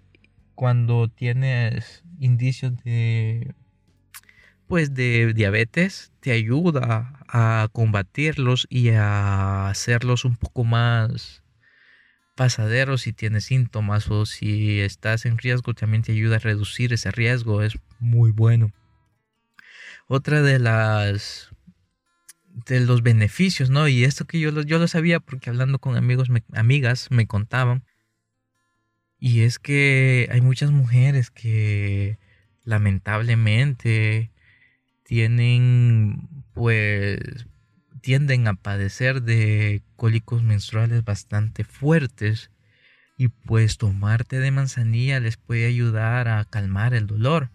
cuando 0.56 1.08
tienes 1.08 2.04
indicios 2.20 2.74
de 2.84 3.54
pues 4.68 4.94
de 4.94 5.34
diabetes 5.34 6.12
te 6.20 6.32
ayuda 6.32 7.20
a 7.28 7.68
combatirlos 7.72 8.68
y 8.70 8.90
a 8.90 9.70
hacerlos 9.70 10.26
un 10.26 10.36
poco 10.36 10.64
más 10.64 11.44
pasaderos 12.36 13.02
si 13.02 13.14
tienes 13.14 13.46
síntomas 13.46 14.10
o 14.10 14.26
si 14.26 14.82
estás 14.82 15.26
en 15.26 15.38
riesgo 15.38 15.74
también 15.74 16.04
te 16.04 16.12
ayuda 16.12 16.36
a 16.38 16.40
reducir 16.40 16.94
ese 16.94 17.12
riesgo 17.12 17.62
es 17.62 17.78
muy 18.00 18.32
bueno. 18.32 18.72
Otra 20.08 20.42
de 20.42 20.60
las 20.60 21.50
de 22.68 22.80
los 22.80 23.04
beneficios 23.04 23.70
no 23.70 23.88
y 23.88 24.04
esto 24.04 24.26
que 24.26 24.40
yo 24.40 24.52
lo, 24.52 24.62
yo 24.62 24.80
lo 24.80 24.88
sabía 24.88 25.20
porque 25.20 25.50
hablando 25.50 25.80
con 25.80 25.98
amigos 25.98 26.30
amigas 26.54 27.08
me 27.12 27.28
contaban 27.28 27.84
y 29.20 29.42
es 29.42 29.60
que 29.60 30.30
hay 30.32 30.42
muchas 30.42 30.72
mujeres 30.72 31.32
que 31.32 32.18
lamentablemente 32.64 34.32
tienen 35.06 36.28
pues 36.54 37.20
tienden 38.02 38.48
a 38.48 38.54
padecer 38.56 39.22
de 39.24 39.82
cólicos 39.96 40.44
menstruales 40.44 41.04
bastante 41.04 41.64
fuertes 41.64 42.52
y 43.18 43.30
pues 43.30 43.78
tomarte 43.78 44.40
de 44.40 44.52
manzanilla 44.52 45.20
les 45.20 45.38
puede 45.38 45.66
ayudar 45.66 46.28
a 46.28 46.46
calmar 46.46 46.94
el 46.94 47.08
dolor. 47.08 47.52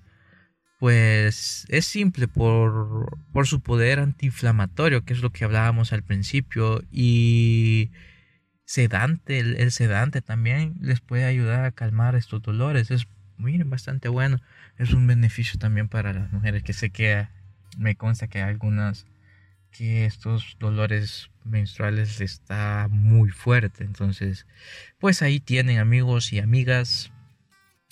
Pues 0.79 1.67
es 1.69 1.85
simple 1.85 2.27
por, 2.27 3.19
por 3.33 3.47
su 3.47 3.61
poder 3.61 3.99
antiinflamatorio, 4.01 5.05
que 5.05 5.13
es 5.13 5.21
lo 5.21 5.31
que 5.31 5.45
hablábamos 5.45 5.93
al 5.93 6.03
principio, 6.03 6.83
y 6.91 7.91
sedante, 8.65 9.41
el, 9.41 9.71
sedante 9.73 10.23
también 10.23 10.77
les 10.81 11.01
puede 11.01 11.25
ayudar 11.25 11.65
a 11.65 11.73
calmar 11.73 12.15
estos 12.15 12.41
dolores. 12.41 12.91
Es, 12.91 13.07
miren, 13.37 13.69
bastante 13.69 14.09
bueno. 14.09 14.41
Es 14.79 14.93
un 14.93 15.07
beneficio 15.07 15.59
también 15.59 15.89
para 15.89 16.13
las 16.15 16.33
mujeres 16.33 16.63
que 16.63 16.73
sé 16.73 16.91
que 16.91 17.29
me 17.79 17.97
consta 17.97 18.29
que 18.29 18.39
hay 18.39 18.49
algunas 18.51 19.07
que 19.71 20.05
estos 20.05 20.57
dolores 20.59 21.31
menstruales 21.45 22.21
está 22.21 22.89
muy 22.91 23.31
fuerte. 23.31 23.85
Entonces, 23.85 24.47
pues 24.99 25.23
ahí 25.23 25.41
tienen 25.41 25.79
amigos 25.79 26.33
y 26.33 26.39
amigas 26.39 27.13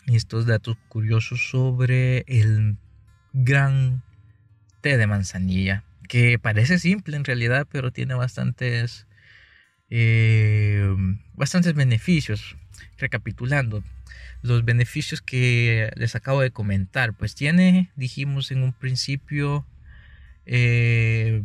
estos 0.06 0.46
datos 0.46 0.76
curiosos 0.88 1.48
sobre 1.50 2.24
el 2.26 2.76
gran 3.32 4.02
té 4.80 4.96
de 4.96 5.06
manzanilla. 5.06 5.84
Que 6.08 6.38
parece 6.38 6.78
simple 6.78 7.16
en 7.16 7.24
realidad, 7.24 7.66
pero 7.70 7.92
tiene 7.92 8.14
bastantes, 8.14 9.06
eh, 9.90 10.94
bastantes 11.34 11.74
beneficios. 11.74 12.56
Recapitulando, 12.96 13.82
los 14.42 14.64
beneficios 14.64 15.20
que 15.20 15.90
les 15.96 16.14
acabo 16.14 16.40
de 16.40 16.50
comentar, 16.50 17.14
pues 17.14 17.34
tiene, 17.34 17.90
dijimos 17.96 18.50
en 18.50 18.62
un 18.62 18.72
principio, 18.72 19.66
eh, 20.46 21.42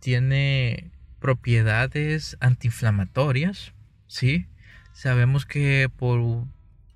tiene 0.00 0.90
propiedades 1.20 2.36
antiinflamatorias, 2.40 3.72
¿sí? 4.06 4.46
Sabemos 4.92 5.46
que 5.46 5.88
por, 5.96 6.46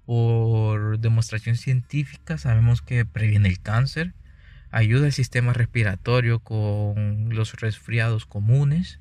por 0.04 0.98
demostración 0.98 1.56
científica, 1.56 2.38
sabemos 2.38 2.82
que 2.82 3.04
previene 3.04 3.48
el 3.48 3.60
cáncer, 3.60 4.14
ayuda 4.70 5.06
al 5.06 5.12
sistema 5.12 5.52
respiratorio 5.52 6.40
con 6.40 7.28
los 7.34 7.54
resfriados 7.60 8.26
comunes, 8.26 9.00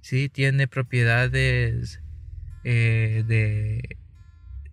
¿sí? 0.00 0.28
Tiene 0.28 0.68
propiedades 0.68 2.00
eh, 2.64 3.24
de 3.26 3.98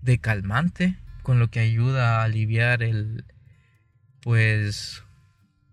de 0.01 0.20
calmante, 0.20 0.96
con 1.24 1.39
lo 1.39 1.50
que 1.50 1.60
ayuda 1.60 2.20
a 2.20 2.24
aliviar 2.24 2.84
el, 2.84 3.25
pues, 4.22 5.03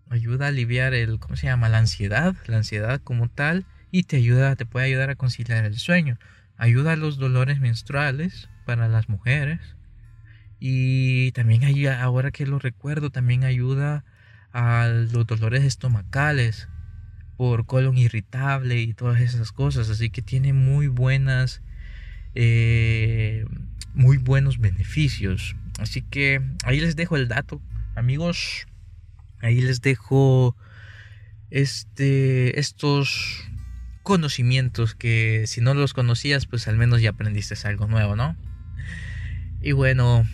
ayuda 0.09 0.45
a 0.45 0.49
aliviar 0.49 0.93
el, 0.93 1.19
¿cómo 1.19 1.35
se 1.35 1.47
llama? 1.47 1.69
La 1.69 1.79
ansiedad, 1.79 2.35
la 2.47 2.57
ansiedad 2.57 3.01
como 3.03 3.29
tal, 3.29 3.65
y 3.91 4.03
te 4.03 4.17
ayuda, 4.17 4.55
te 4.55 4.65
puede 4.65 4.87
ayudar 4.87 5.09
a 5.09 5.15
conciliar 5.15 5.65
el 5.65 5.77
sueño. 5.77 6.17
Ayuda 6.57 6.93
a 6.93 6.95
los 6.95 7.17
dolores 7.17 7.59
menstruales 7.59 8.49
para 8.65 8.87
las 8.87 9.09
mujeres. 9.09 9.59
Y 10.59 11.31
también 11.31 11.63
ayuda, 11.63 12.01
ahora 12.01 12.31
que 12.31 12.45
lo 12.45 12.59
recuerdo, 12.59 13.09
también 13.09 13.43
ayuda 13.43 14.03
a 14.51 14.87
los 14.87 15.25
dolores 15.25 15.63
estomacales 15.63 16.67
por 17.37 17.65
colon 17.65 17.97
irritable 17.97 18.81
y 18.81 18.93
todas 18.93 19.21
esas 19.21 19.51
cosas. 19.51 19.89
Así 19.89 20.09
que 20.09 20.21
tiene 20.21 20.53
muy 20.53 20.87
buenas 20.87 21.61
eh, 22.35 23.45
muy 23.93 24.17
buenos 24.17 24.59
beneficios. 24.59 25.55
Así 25.79 26.01
que 26.01 26.41
ahí 26.63 26.79
les 26.79 26.95
dejo 26.95 27.15
el 27.15 27.27
dato, 27.27 27.61
amigos. 27.95 28.67
Ahí 29.41 29.61
les 29.61 29.81
dejo 29.81 30.55
este, 31.49 32.59
estos 32.59 33.45
conocimientos 34.03 34.95
que 34.95 35.45
si 35.47 35.61
no 35.61 35.73
los 35.73 35.93
conocías, 35.93 36.45
pues 36.45 36.67
al 36.67 36.77
menos 36.77 37.01
ya 37.01 37.11
aprendiste 37.11 37.55
algo 37.67 37.87
nuevo, 37.87 38.15
¿no? 38.15 38.35
Y 39.61 39.73
bueno, 39.73 40.25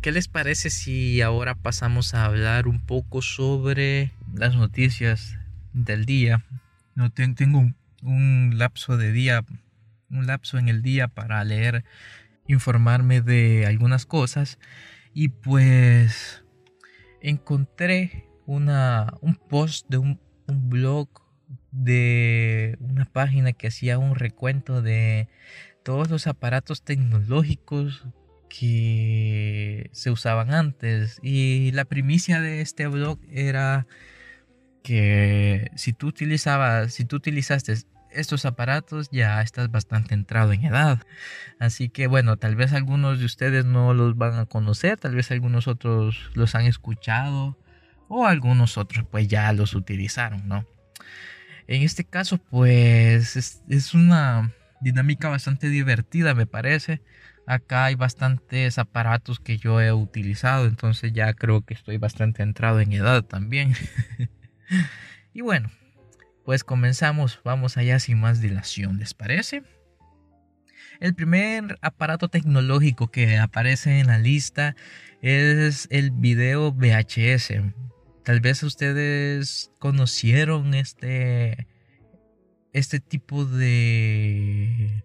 ¿qué 0.00 0.10
les 0.10 0.28
parece 0.28 0.70
si 0.70 1.20
ahora 1.20 1.54
pasamos 1.54 2.14
a 2.14 2.24
hablar 2.24 2.66
un 2.66 2.84
poco 2.84 3.22
sobre 3.22 4.12
las 4.34 4.54
noticias 4.56 5.38
del 5.72 6.06
día? 6.06 6.44
No 6.94 7.10
tengo 7.10 7.72
un 8.02 8.54
lapso 8.56 8.96
de 8.96 9.12
día, 9.12 9.44
un 10.10 10.26
lapso 10.26 10.58
en 10.58 10.68
el 10.68 10.82
día 10.82 11.08
para 11.08 11.42
leer 11.44 11.84
informarme 12.46 13.20
de 13.20 13.66
algunas 13.66 14.06
cosas 14.06 14.58
y 15.12 15.28
pues 15.28 16.44
encontré 17.20 18.28
una, 18.46 19.14
un 19.20 19.36
post 19.36 19.88
de 19.88 19.98
un, 19.98 20.20
un 20.46 20.68
blog 20.68 21.08
de 21.70 22.76
una 22.80 23.04
página 23.06 23.52
que 23.52 23.68
hacía 23.68 23.98
un 23.98 24.14
recuento 24.14 24.82
de 24.82 25.28
todos 25.82 26.10
los 26.10 26.26
aparatos 26.26 26.82
tecnológicos 26.82 28.04
que 28.48 29.90
se 29.92 30.10
usaban 30.10 30.52
antes. 30.52 31.18
Y 31.22 31.72
la 31.72 31.84
primicia 31.84 32.40
de 32.40 32.60
este 32.60 32.86
blog 32.86 33.18
era 33.30 33.86
que 34.82 35.70
si 35.76 35.94
tú 35.94 36.08
utilizabas 36.08 36.92
si 36.92 37.04
tú 37.06 37.16
utilizaste 37.16 37.74
estos 38.14 38.44
aparatos 38.44 39.08
ya 39.10 39.42
estás 39.42 39.70
bastante 39.70 40.14
entrado 40.14 40.52
en 40.52 40.64
edad. 40.64 41.00
Así 41.58 41.88
que 41.88 42.06
bueno, 42.06 42.36
tal 42.36 42.56
vez 42.56 42.72
algunos 42.72 43.18
de 43.18 43.26
ustedes 43.26 43.64
no 43.64 43.94
los 43.94 44.16
van 44.16 44.38
a 44.38 44.46
conocer, 44.46 44.98
tal 44.98 45.14
vez 45.14 45.30
algunos 45.30 45.68
otros 45.68 46.30
los 46.34 46.54
han 46.54 46.66
escuchado 46.66 47.58
o 48.08 48.26
algunos 48.26 48.78
otros 48.78 49.06
pues 49.10 49.28
ya 49.28 49.52
los 49.52 49.74
utilizaron, 49.74 50.48
¿no? 50.48 50.66
En 51.66 51.82
este 51.82 52.04
caso 52.04 52.38
pues 52.38 53.36
es, 53.36 53.94
una 53.94 54.52
dinámica 54.80 55.28
bastante 55.28 55.68
divertida, 55.68 56.34
me 56.34 56.46
parece. 56.46 57.00
Acá 57.46 57.86
hay 57.86 57.94
bastantes 57.94 58.78
aparatos 58.78 59.38
que 59.38 59.58
yo 59.58 59.80
he 59.80 59.92
utilizado, 59.92 60.66
entonces 60.66 61.12
ya 61.12 61.34
creo 61.34 61.62
que 61.62 61.74
estoy 61.74 61.98
bastante 61.98 62.42
entrado 62.42 62.80
en 62.80 62.92
edad 62.92 63.22
también. 63.22 63.74
y 65.34 65.42
bueno, 65.42 65.70
pues 66.44 66.64
comenzamos, 66.64 67.40
vamos 67.44 67.76
allá 67.76 67.98
sin 67.98 68.20
más 68.20 68.40
dilación, 68.40 68.98
¿les 68.98 69.14
parece? 69.14 69.62
El 71.00 71.14
primer 71.14 71.78
aparato 71.80 72.28
tecnológico 72.28 73.10
que 73.10 73.38
aparece 73.38 73.98
en 73.98 74.06
la 74.06 74.18
lista 74.18 74.76
es 75.22 75.88
el 75.90 76.10
video 76.10 76.72
VHS. 76.72 77.54
Tal 78.22 78.40
vez 78.40 78.62
ustedes 78.62 79.70
conocieron 79.78 80.74
este 80.74 81.66
este 82.72 83.00
tipo 83.00 83.44
de 83.44 85.04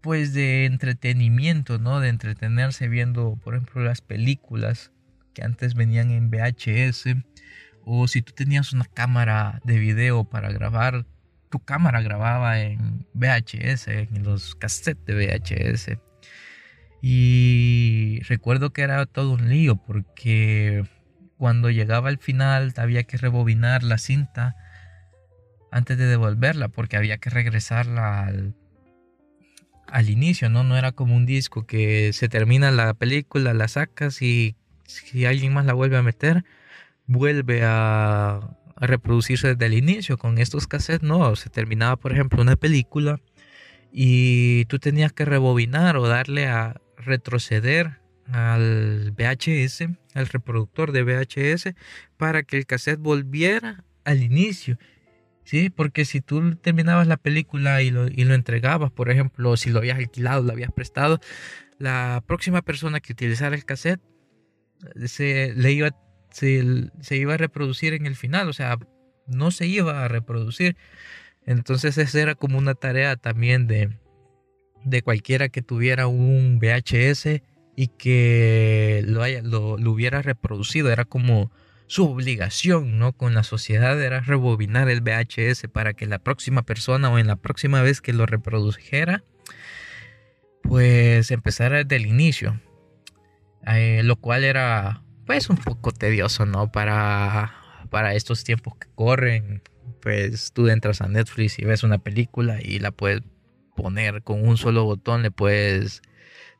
pues 0.00 0.32
de 0.32 0.64
entretenimiento, 0.64 1.78
¿no? 1.78 2.00
De 2.00 2.08
entretenerse 2.08 2.88
viendo, 2.88 3.38
por 3.42 3.54
ejemplo, 3.54 3.82
las 3.82 4.00
películas 4.00 4.92
que 5.34 5.44
antes 5.44 5.74
venían 5.74 6.10
en 6.10 6.30
VHS 6.30 7.16
o 7.84 8.08
si 8.08 8.22
tú 8.22 8.32
tenías 8.32 8.72
una 8.72 8.84
cámara 8.84 9.60
de 9.64 9.78
video 9.78 10.24
para 10.24 10.50
grabar, 10.50 11.06
tu 11.50 11.58
cámara 11.60 12.00
grababa 12.00 12.60
en 12.60 13.06
VHS, 13.14 13.88
en 13.88 14.22
los 14.22 14.54
cassettes 14.54 15.04
de 15.04 15.14
VHS. 15.14 15.98
Y 17.02 18.20
recuerdo 18.28 18.72
que 18.72 18.82
era 18.82 19.04
todo 19.06 19.32
un 19.32 19.48
lío 19.48 19.76
porque 19.76 20.84
cuando 21.38 21.70
llegaba 21.70 22.10
al 22.10 22.18
final 22.18 22.72
había 22.76 23.04
que 23.04 23.16
rebobinar 23.16 23.82
la 23.82 23.98
cinta 23.98 24.56
antes 25.72 25.96
de 25.96 26.06
devolverla 26.06 26.68
porque 26.68 26.96
había 26.96 27.18
que 27.18 27.30
regresarla 27.30 28.26
al, 28.26 28.54
al 29.86 30.10
inicio, 30.10 30.50
¿no? 30.50 30.62
No 30.62 30.76
era 30.76 30.92
como 30.92 31.16
un 31.16 31.26
disco 31.26 31.66
que 31.66 32.12
se 32.12 32.28
termina 32.28 32.70
la 32.70 32.92
película, 32.94 33.54
la 33.54 33.68
sacas 33.68 34.20
y 34.20 34.56
si 34.84 35.24
alguien 35.24 35.52
más 35.52 35.64
la 35.64 35.72
vuelve 35.72 35.96
a 35.96 36.02
meter, 36.02 36.44
vuelve 37.10 37.62
a, 37.64 38.36
a 38.76 38.86
reproducirse 38.86 39.48
desde 39.48 39.66
el 39.66 39.74
inicio. 39.74 40.16
Con 40.16 40.38
estos 40.38 40.66
cassettes 40.66 41.02
no, 41.02 41.34
se 41.36 41.50
terminaba 41.50 41.96
por 41.96 42.12
ejemplo 42.12 42.40
una 42.40 42.56
película 42.56 43.20
y 43.92 44.64
tú 44.66 44.78
tenías 44.78 45.12
que 45.12 45.24
rebobinar 45.24 45.96
o 45.96 46.06
darle 46.06 46.46
a 46.46 46.80
retroceder 46.96 47.98
al 48.26 49.12
VHS, 49.12 49.88
al 50.14 50.26
reproductor 50.28 50.92
de 50.92 51.02
VHS, 51.02 51.74
para 52.16 52.44
que 52.44 52.56
el 52.56 52.66
cassette 52.66 53.00
volviera 53.00 53.84
al 54.04 54.22
inicio. 54.22 54.78
Sí, 55.44 55.68
porque 55.68 56.04
si 56.04 56.20
tú 56.20 56.54
terminabas 56.56 57.08
la 57.08 57.16
película 57.16 57.82
y 57.82 57.90
lo, 57.90 58.06
y 58.06 58.24
lo 58.24 58.34
entregabas, 58.34 58.92
por 58.92 59.10
ejemplo, 59.10 59.56
si 59.56 59.70
lo 59.70 59.80
habías 59.80 59.98
alquilado, 59.98 60.42
lo 60.42 60.52
habías 60.52 60.70
prestado, 60.70 61.18
la 61.78 62.22
próxima 62.24 62.62
persona 62.62 63.00
que 63.00 63.12
utilizara 63.12 63.56
el 63.56 63.64
cassette 63.64 64.00
se, 65.06 65.52
le 65.56 65.72
iba, 65.72 65.90
se, 66.30 66.90
se 67.00 67.16
iba 67.16 67.34
a 67.34 67.38
reproducir 67.38 67.94
en 67.94 68.06
el 68.06 68.16
final, 68.16 68.48
o 68.48 68.52
sea, 68.52 68.78
no 69.26 69.50
se 69.50 69.66
iba 69.66 70.04
a 70.04 70.08
reproducir. 70.08 70.76
Entonces 71.46 71.98
esa 71.98 72.20
era 72.20 72.34
como 72.34 72.58
una 72.58 72.74
tarea 72.74 73.16
también 73.16 73.66
de, 73.66 73.90
de 74.84 75.02
cualquiera 75.02 75.48
que 75.48 75.62
tuviera 75.62 76.06
un 76.06 76.58
VHS 76.58 77.42
y 77.76 77.88
que 77.88 79.02
lo, 79.06 79.22
haya, 79.22 79.42
lo, 79.42 79.74
hubiera 79.90 80.22
reproducido. 80.22 80.90
Era 80.90 81.04
como 81.04 81.50
su 81.86 82.08
obligación, 82.08 82.98
¿no? 82.98 83.12
Con 83.12 83.34
la 83.34 83.42
sociedad 83.42 84.00
era 84.00 84.20
rebobinar 84.20 84.88
el 84.88 85.00
VHS 85.00 85.68
para 85.72 85.94
que 85.94 86.06
la 86.06 86.18
próxima 86.18 86.62
persona 86.62 87.10
o 87.10 87.18
en 87.18 87.26
la 87.26 87.36
próxima 87.36 87.82
vez 87.82 88.00
que 88.00 88.12
lo 88.12 88.26
reprodujera, 88.26 89.24
pues 90.62 91.30
empezara 91.30 91.78
desde 91.78 91.96
el 91.96 92.06
inicio. 92.06 92.60
Eh, 93.66 94.02
lo 94.04 94.16
cual 94.16 94.44
era 94.44 95.02
pues 95.30 95.48
un 95.48 95.58
poco 95.58 95.92
tedioso, 95.92 96.44
¿no? 96.44 96.72
Para, 96.72 97.54
para 97.88 98.14
estos 98.14 98.42
tiempos 98.42 98.74
que 98.80 98.88
corren, 98.96 99.62
pues 100.02 100.50
tú 100.52 100.66
entras 100.66 101.02
a 101.02 101.06
Netflix 101.06 101.60
y 101.60 101.64
ves 101.64 101.84
una 101.84 101.98
película 101.98 102.58
y 102.60 102.80
la 102.80 102.90
puedes 102.90 103.22
poner 103.76 104.24
con 104.24 104.44
un 104.44 104.56
solo 104.56 104.82
botón, 104.82 105.22
le 105.22 105.30
puedes, 105.30 106.02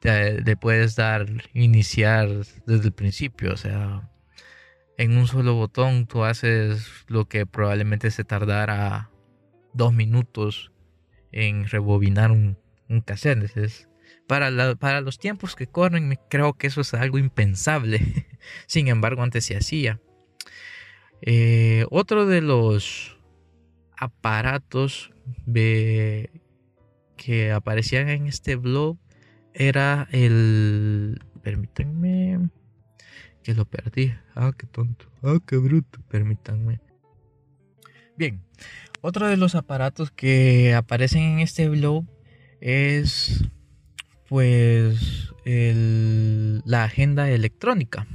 le 0.02 0.56
puedes 0.56 0.94
dar 0.94 1.26
iniciar 1.52 2.28
desde 2.28 2.85
el 2.85 2.92
principio, 2.92 3.54
o 3.54 3.56
sea, 3.56 4.09
en 4.96 5.18
un 5.18 5.26
solo 5.26 5.54
botón 5.54 6.06
tú 6.06 6.22
haces 6.22 6.87
lo 7.09 7.24
que 7.24 7.46
probablemente 7.46 8.12
se 8.12 8.22
tardara 8.22 9.11
dos 9.72 9.92
minutos 9.92 10.70
en 11.33 11.66
rebobinar 11.66 12.30
un, 12.30 12.56
un 12.88 13.00
cassette. 13.00 13.50
Es, 13.56 13.88
para, 14.30 15.00
los 15.00 15.18
tiempos 15.18 15.56
que 15.56 15.66
corren, 15.66 16.16
creo 16.28 16.54
que 16.54 16.68
eso 16.68 16.82
es 16.82 16.94
algo 16.94 17.18
impensable. 17.18 18.26
Sin 18.66 18.86
embargo, 18.86 19.24
antes 19.24 19.44
se 19.44 19.56
hacía. 19.56 20.00
Eh, 21.20 21.84
otro 21.90 22.26
de 22.26 22.40
los 22.40 23.18
aparatos 23.98 25.10
que 27.16 27.50
aparecían 27.52 28.08
en 28.08 28.28
este 28.28 28.54
blog 28.54 28.98
era 29.52 30.08
el. 30.12 31.20
Permítanme. 31.42 32.50
Que 33.42 33.54
lo 33.54 33.64
perdí. 33.64 34.14
Ah, 34.36 34.52
qué 34.56 34.68
tonto. 34.68 35.06
Ah, 35.24 35.38
qué 35.44 35.56
bruto. 35.56 35.98
Permítanme. 36.08 36.80
Bien. 38.16 38.44
Otro 39.00 39.26
de 39.26 39.36
los 39.36 39.56
aparatos 39.56 40.12
que 40.12 40.74
aparecen 40.74 41.22
en 41.22 41.38
este 41.40 41.68
blog 41.68 42.04
es. 42.60 43.50
Pues. 44.30 45.34
La 45.44 46.84
agenda 46.84 47.28
electrónica. 47.28 48.06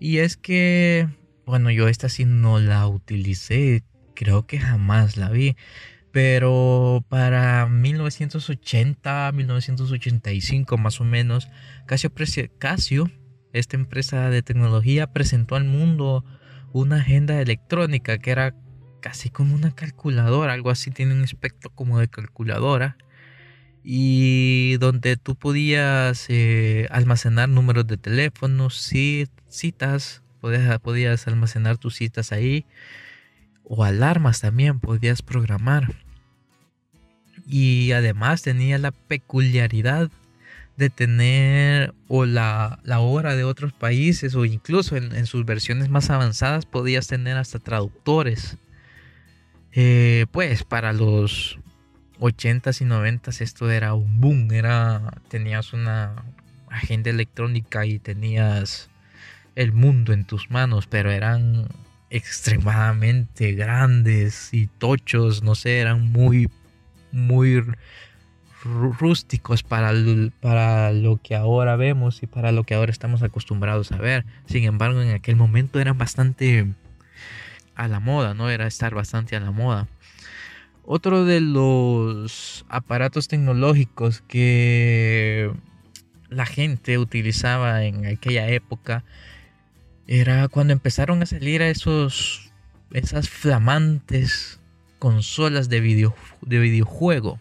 Y 0.00 0.18
es 0.18 0.36
que. 0.36 1.08
Bueno, 1.46 1.70
yo 1.70 1.86
esta 1.86 2.08
sí 2.08 2.24
no 2.24 2.58
la 2.58 2.86
utilicé. 2.88 3.84
Creo 4.16 4.46
que 4.46 4.58
jamás 4.58 5.16
la 5.16 5.30
vi. 5.30 5.56
Pero 6.10 7.04
para 7.08 7.66
1980, 7.66 9.30
1985 9.32 10.78
más 10.78 11.00
o 11.00 11.04
menos, 11.04 11.48
Casio, 11.86 12.12
Casio, 12.58 13.10
esta 13.52 13.76
empresa 13.76 14.30
de 14.30 14.42
tecnología, 14.42 15.12
presentó 15.12 15.54
al 15.54 15.64
mundo 15.64 16.24
una 16.72 16.96
agenda 16.96 17.40
electrónica 17.40 18.18
que 18.18 18.30
era 18.32 18.54
casi 19.00 19.30
como 19.30 19.54
una 19.54 19.74
calculadora, 19.74 20.54
algo 20.54 20.70
así, 20.70 20.90
tiene 20.90 21.14
un 21.14 21.22
aspecto 21.22 21.70
como 21.70 21.98
de 22.00 22.08
calculadora. 22.08 22.96
Y 23.84 24.78
donde 24.78 25.16
tú 25.16 25.34
podías 25.36 26.26
eh, 26.28 26.88
almacenar 26.90 27.50
números 27.50 27.86
de 27.86 27.98
teléfono, 27.98 28.70
citas, 28.70 30.22
podías, 30.40 30.78
podías 30.80 31.28
almacenar 31.28 31.76
tus 31.76 31.96
citas 31.96 32.32
ahí 32.32 32.64
o 33.64 33.84
alarmas 33.84 34.40
también 34.40 34.78
podías 34.80 35.22
programar. 35.22 35.94
Y 37.46 37.92
además 37.92 38.42
tenía 38.42 38.78
la 38.78 38.90
peculiaridad 38.90 40.10
de 40.76 40.90
tener 40.90 41.94
o 42.08 42.24
la, 42.24 42.80
hora 42.98 43.36
de 43.36 43.44
otros 43.44 43.72
países 43.72 44.34
o 44.34 44.44
incluso 44.44 44.96
en, 44.96 45.26
sus 45.26 45.44
versiones 45.44 45.88
más 45.88 46.10
avanzadas 46.10 46.66
podías 46.66 47.06
tener 47.06 47.36
hasta 47.36 47.58
traductores. 47.58 48.56
Eh, 49.72 50.26
pues 50.30 50.62
para 50.62 50.92
los 50.92 51.58
80s 52.20 52.80
y 52.80 52.84
90s 52.84 53.40
esto 53.40 53.70
era 53.70 53.94
un 53.94 54.20
boom, 54.20 54.52
era 54.52 55.12
tenías 55.28 55.72
una 55.72 56.24
agenda 56.68 57.10
electrónica 57.10 57.86
y 57.86 57.98
tenías 57.98 58.90
el 59.54 59.72
mundo 59.72 60.12
en 60.12 60.24
tus 60.24 60.50
manos, 60.50 60.86
pero 60.86 61.10
eran 61.10 61.68
extremadamente 62.10 63.52
grandes 63.52 64.52
y 64.52 64.66
tochos, 64.66 65.42
no 65.42 65.54
sé, 65.54 65.78
eran 65.78 66.10
muy, 66.12 66.48
muy 67.12 67.62
rústicos 68.64 69.62
para, 69.62 69.92
para 70.40 70.92
lo 70.92 71.20
que 71.22 71.34
ahora 71.34 71.76
vemos 71.76 72.22
y 72.22 72.26
para 72.26 72.50
lo 72.52 72.64
que 72.64 72.74
ahora 72.74 72.90
estamos 72.90 73.22
acostumbrados 73.22 73.92
a 73.92 73.98
ver. 73.98 74.24
Sin 74.46 74.64
embargo, 74.64 75.02
en 75.02 75.10
aquel 75.10 75.36
momento 75.36 75.80
eran 75.80 75.98
bastante 75.98 76.66
a 77.74 77.88
la 77.88 78.00
moda, 78.00 78.34
¿no? 78.34 78.50
Era 78.50 78.66
estar 78.66 78.94
bastante 78.94 79.36
a 79.36 79.40
la 79.40 79.50
moda. 79.50 79.88
Otro 80.86 81.24
de 81.24 81.40
los 81.40 82.66
aparatos 82.68 83.28
tecnológicos 83.28 84.20
que 84.20 85.50
la 86.28 86.46
gente 86.46 86.98
utilizaba 86.98 87.84
en 87.84 88.06
aquella 88.06 88.48
época 88.48 89.04
era 90.06 90.48
cuando 90.48 90.72
empezaron 90.72 91.22
a 91.22 91.26
salir 91.26 91.62
a 91.62 91.68
esos 91.68 92.52
esas 92.92 93.28
flamantes 93.28 94.60
consolas 94.98 95.68
de, 95.68 95.80
video, 95.80 96.14
de 96.42 96.58
videojuego. 96.60 97.40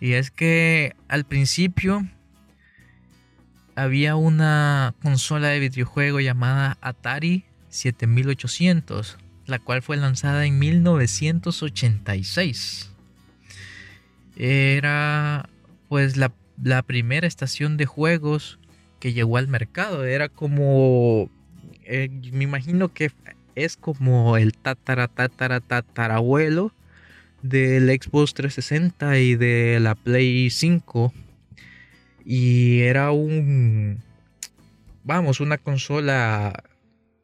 Y 0.00 0.12
es 0.12 0.30
que 0.30 0.94
al 1.08 1.24
principio 1.24 2.06
había 3.74 4.16
una 4.16 4.94
consola 5.02 5.48
de 5.48 5.58
videojuego 5.58 6.20
llamada 6.20 6.78
Atari 6.80 7.44
7800, 7.68 9.18
la 9.48 9.58
cual 9.58 9.82
fue 9.82 9.96
lanzada 9.96 10.46
en 10.46 10.58
1986. 10.58 12.90
era 14.36 15.48
pues 15.88 16.16
la, 16.16 16.32
primera 16.82 17.26
estación 17.26 17.76
de 17.76 17.86
juegos 17.86 18.60
que 19.00 19.12
llegó 19.12 19.38
al 19.38 19.48
mercado. 19.48 20.04
Era 20.04 20.28
como, 20.28 21.30
eh, 21.84 22.10
me 22.32 22.44
imagino 22.44 22.92
que 22.92 23.10
es 23.54 23.76
como 23.76 24.36
el 24.36 24.52
tatara 24.52 25.08
tatara 25.08 25.60
tatarabuelo 25.60 26.72
del 27.42 27.88
Xbox 27.88 28.34
360 28.34 29.18
y 29.18 29.34
de 29.34 29.80
la 29.80 29.94
Play 29.94 30.50
5. 30.50 31.12
Y 32.24 32.80
era 32.80 33.12
un, 33.12 34.02
vamos, 35.04 35.40
una 35.40 35.56
consola 35.56 36.64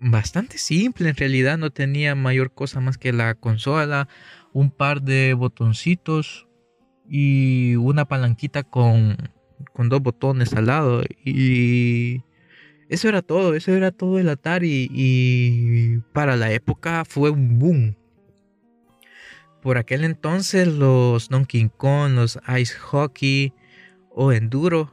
bastante 0.04 0.58
simple 0.58 1.08
en 1.08 1.16
realidad, 1.16 1.56
no 1.56 1.70
tenía 1.70 2.14
mayor 2.14 2.52
cosa 2.52 2.80
más 2.80 2.98
que 2.98 3.12
la 3.12 3.34
consola, 3.34 4.08
un 4.52 4.70
par 4.70 5.02
de 5.02 5.32
botoncitos 5.32 6.46
y 7.08 7.76
una 7.76 8.04
palanquita 8.04 8.62
con, 8.62 9.16
con 9.72 9.88
dos 9.88 10.02
botones 10.02 10.52
al 10.52 10.66
lado 10.66 11.02
y 11.24 12.22
eso 12.88 13.08
era 13.08 13.22
todo, 13.22 13.54
eso 13.54 13.72
era 13.72 13.92
todo 13.92 14.18
el 14.18 14.28
Atari 14.28 14.88
y 14.92 15.98
para 16.12 16.36
la 16.36 16.52
época 16.52 17.04
fue 17.06 17.30
un 17.30 17.58
boom. 17.58 17.96
Por 19.62 19.78
aquel 19.78 20.04
entonces 20.04 20.68
los 20.68 21.30
Donkey 21.30 21.70
Kong, 21.78 22.12
los 22.12 22.38
Ice 22.58 22.74
Hockey 22.74 23.54
o 24.10 24.32
Enduro 24.32 24.92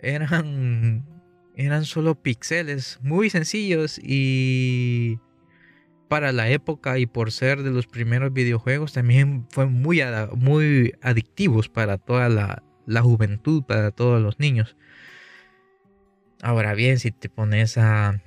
eran 0.00 1.13
eran 1.56 1.84
solo 1.84 2.20
píxeles 2.20 2.98
muy 3.02 3.30
sencillos 3.30 4.00
y 4.02 5.18
para 6.08 6.32
la 6.32 6.48
época 6.48 6.98
y 6.98 7.06
por 7.06 7.32
ser 7.32 7.62
de 7.62 7.70
los 7.70 7.86
primeros 7.86 8.32
videojuegos 8.32 8.92
también 8.92 9.46
fue 9.50 9.66
muy, 9.66 10.00
muy 10.36 10.94
adictivos 11.02 11.68
para 11.68 11.98
toda 11.98 12.28
la, 12.28 13.02
juventud, 13.02 13.62
para 13.64 13.90
todos 13.90 14.20
los 14.20 14.38
niños. 14.38 14.76
Ahora 16.42 16.74
bien, 16.74 16.98
si 16.98 17.10
te 17.10 17.28
pones 17.28 17.78
a, 17.78 18.20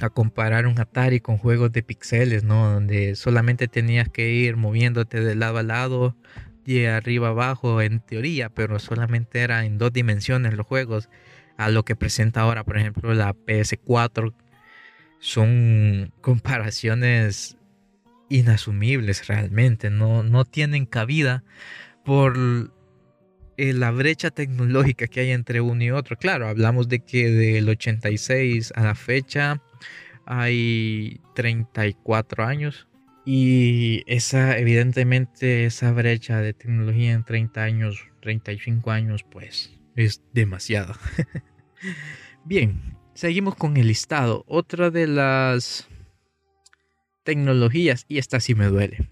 a 0.00 0.10
comparar 0.10 0.66
un 0.66 0.80
Atari 0.80 1.20
con 1.20 1.36
juegos 1.36 1.70
de 1.72 1.82
píxeles, 1.82 2.44
¿no? 2.44 2.72
Donde 2.72 3.14
solamente 3.14 3.68
tenías 3.68 4.08
que 4.08 4.30
ir 4.30 4.56
moviéndote 4.56 5.20
de 5.20 5.34
lado 5.34 5.58
a 5.58 5.62
lado, 5.62 6.16
de 6.64 6.88
arriba 6.88 7.28
a 7.28 7.30
abajo, 7.30 7.82
en 7.82 8.00
teoría, 8.00 8.48
pero 8.48 8.78
solamente 8.78 9.40
era 9.40 9.64
en 9.64 9.76
dos 9.76 9.92
dimensiones 9.92 10.54
los 10.54 10.66
juegos 10.66 11.10
a 11.60 11.68
lo 11.68 11.84
que 11.84 11.94
presenta 11.94 12.40
ahora, 12.40 12.64
por 12.64 12.78
ejemplo, 12.78 13.12
la 13.12 13.34
PS4, 13.34 14.32
son 15.18 16.12
comparaciones 16.22 17.58
inasumibles 18.30 19.26
realmente, 19.28 19.90
no, 19.90 20.22
no 20.22 20.46
tienen 20.46 20.86
cabida 20.86 21.44
por 22.04 22.72
eh, 23.58 23.74
la 23.74 23.90
brecha 23.90 24.30
tecnológica 24.30 25.06
que 25.06 25.20
hay 25.20 25.30
entre 25.32 25.60
uno 25.60 25.84
y 25.84 25.90
otro. 25.90 26.16
Claro, 26.16 26.48
hablamos 26.48 26.88
de 26.88 27.00
que 27.00 27.28
del 27.28 27.68
86 27.68 28.72
a 28.74 28.84
la 28.84 28.94
fecha 28.94 29.60
hay 30.24 31.20
34 31.34 32.44
años 32.44 32.88
y 33.26 34.02
esa 34.06 34.56
evidentemente 34.56 35.66
esa 35.66 35.92
brecha 35.92 36.40
de 36.40 36.54
tecnología 36.54 37.12
en 37.12 37.24
30 37.24 37.62
años, 37.62 38.06
35 38.22 38.90
años 38.92 39.26
pues 39.30 39.78
es 39.94 40.22
demasiado. 40.32 40.94
Bien, 42.44 42.96
seguimos 43.14 43.54
con 43.54 43.76
el 43.76 43.88
listado. 43.88 44.44
Otra 44.46 44.90
de 44.90 45.06
las 45.06 45.88
tecnologías, 47.24 48.06
y 48.08 48.18
esta 48.18 48.40
sí 48.40 48.54
me 48.54 48.66
duele. 48.66 49.08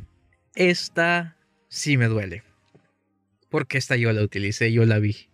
Esta 0.55 1.37
sí 1.69 1.97
me 1.97 2.07
duele. 2.07 2.43
Porque 3.51 3.79
esta 3.79 3.97
yo 3.97 4.13
la 4.13 4.23
utilicé, 4.23 4.73
yo 4.73 4.85
la 4.85 4.99
vi 4.99 5.29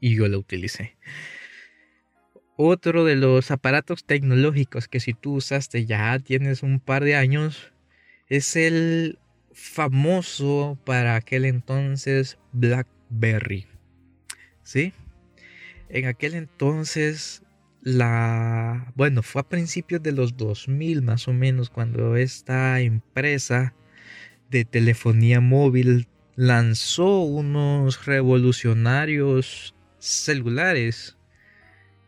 y 0.00 0.16
yo 0.16 0.26
la 0.28 0.38
utilicé. 0.38 0.96
Otro 2.56 3.04
de 3.04 3.16
los 3.16 3.50
aparatos 3.50 4.04
tecnológicos 4.04 4.88
que 4.88 5.00
si 5.00 5.14
tú 5.14 5.34
usaste 5.34 5.86
ya 5.86 6.18
tienes 6.18 6.62
un 6.62 6.80
par 6.80 7.02
de 7.02 7.16
años 7.16 7.72
es 8.28 8.56
el 8.56 9.18
famoso 9.52 10.78
para 10.84 11.16
aquel 11.16 11.44
entonces 11.44 12.38
BlackBerry. 12.52 13.66
¿Sí? 14.62 14.92
En 15.92 16.06
aquel 16.06 16.34
entonces, 16.34 17.42
la. 17.82 18.90
Bueno, 18.94 19.22
fue 19.22 19.42
a 19.42 19.48
principios 19.48 20.02
de 20.02 20.12
los 20.12 20.38
2000 20.38 21.02
más 21.02 21.28
o 21.28 21.34
menos 21.34 21.68
cuando 21.68 22.16
esta 22.16 22.80
empresa 22.80 23.74
de 24.50 24.64
telefonía 24.64 25.40
móvil 25.40 26.08
lanzó 26.34 27.20
unos 27.20 28.06
revolucionarios 28.06 29.74
celulares 29.98 31.18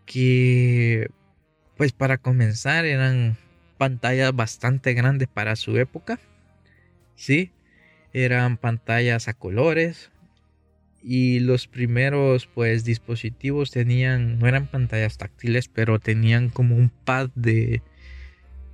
que, 0.07 1.11
pues 1.77 1.93
para 1.93 2.17
comenzar, 2.17 2.87
eran 2.87 3.37
pantallas 3.77 4.35
bastante 4.35 4.95
grandes 4.95 5.29
para 5.29 5.57
su 5.57 5.77
época. 5.77 6.19
Sí, 7.17 7.53
eran 8.15 8.57
pantallas 8.57 9.29
a 9.29 9.35
colores, 9.35 10.11
y 11.05 11.41
los 11.41 11.69
primeros 11.69 12.47
pues 12.47 12.83
dispositivos 12.85 13.71
tenían 13.71 14.39
no 14.39 14.49
eran 14.49 14.67
pantallas 14.67 15.19
táctiles 15.19 15.69
pero 15.69 15.99
tenían 15.99 16.49
como 16.49 16.77
un 16.77 16.89
pad 16.89 17.29
de 17.35 17.83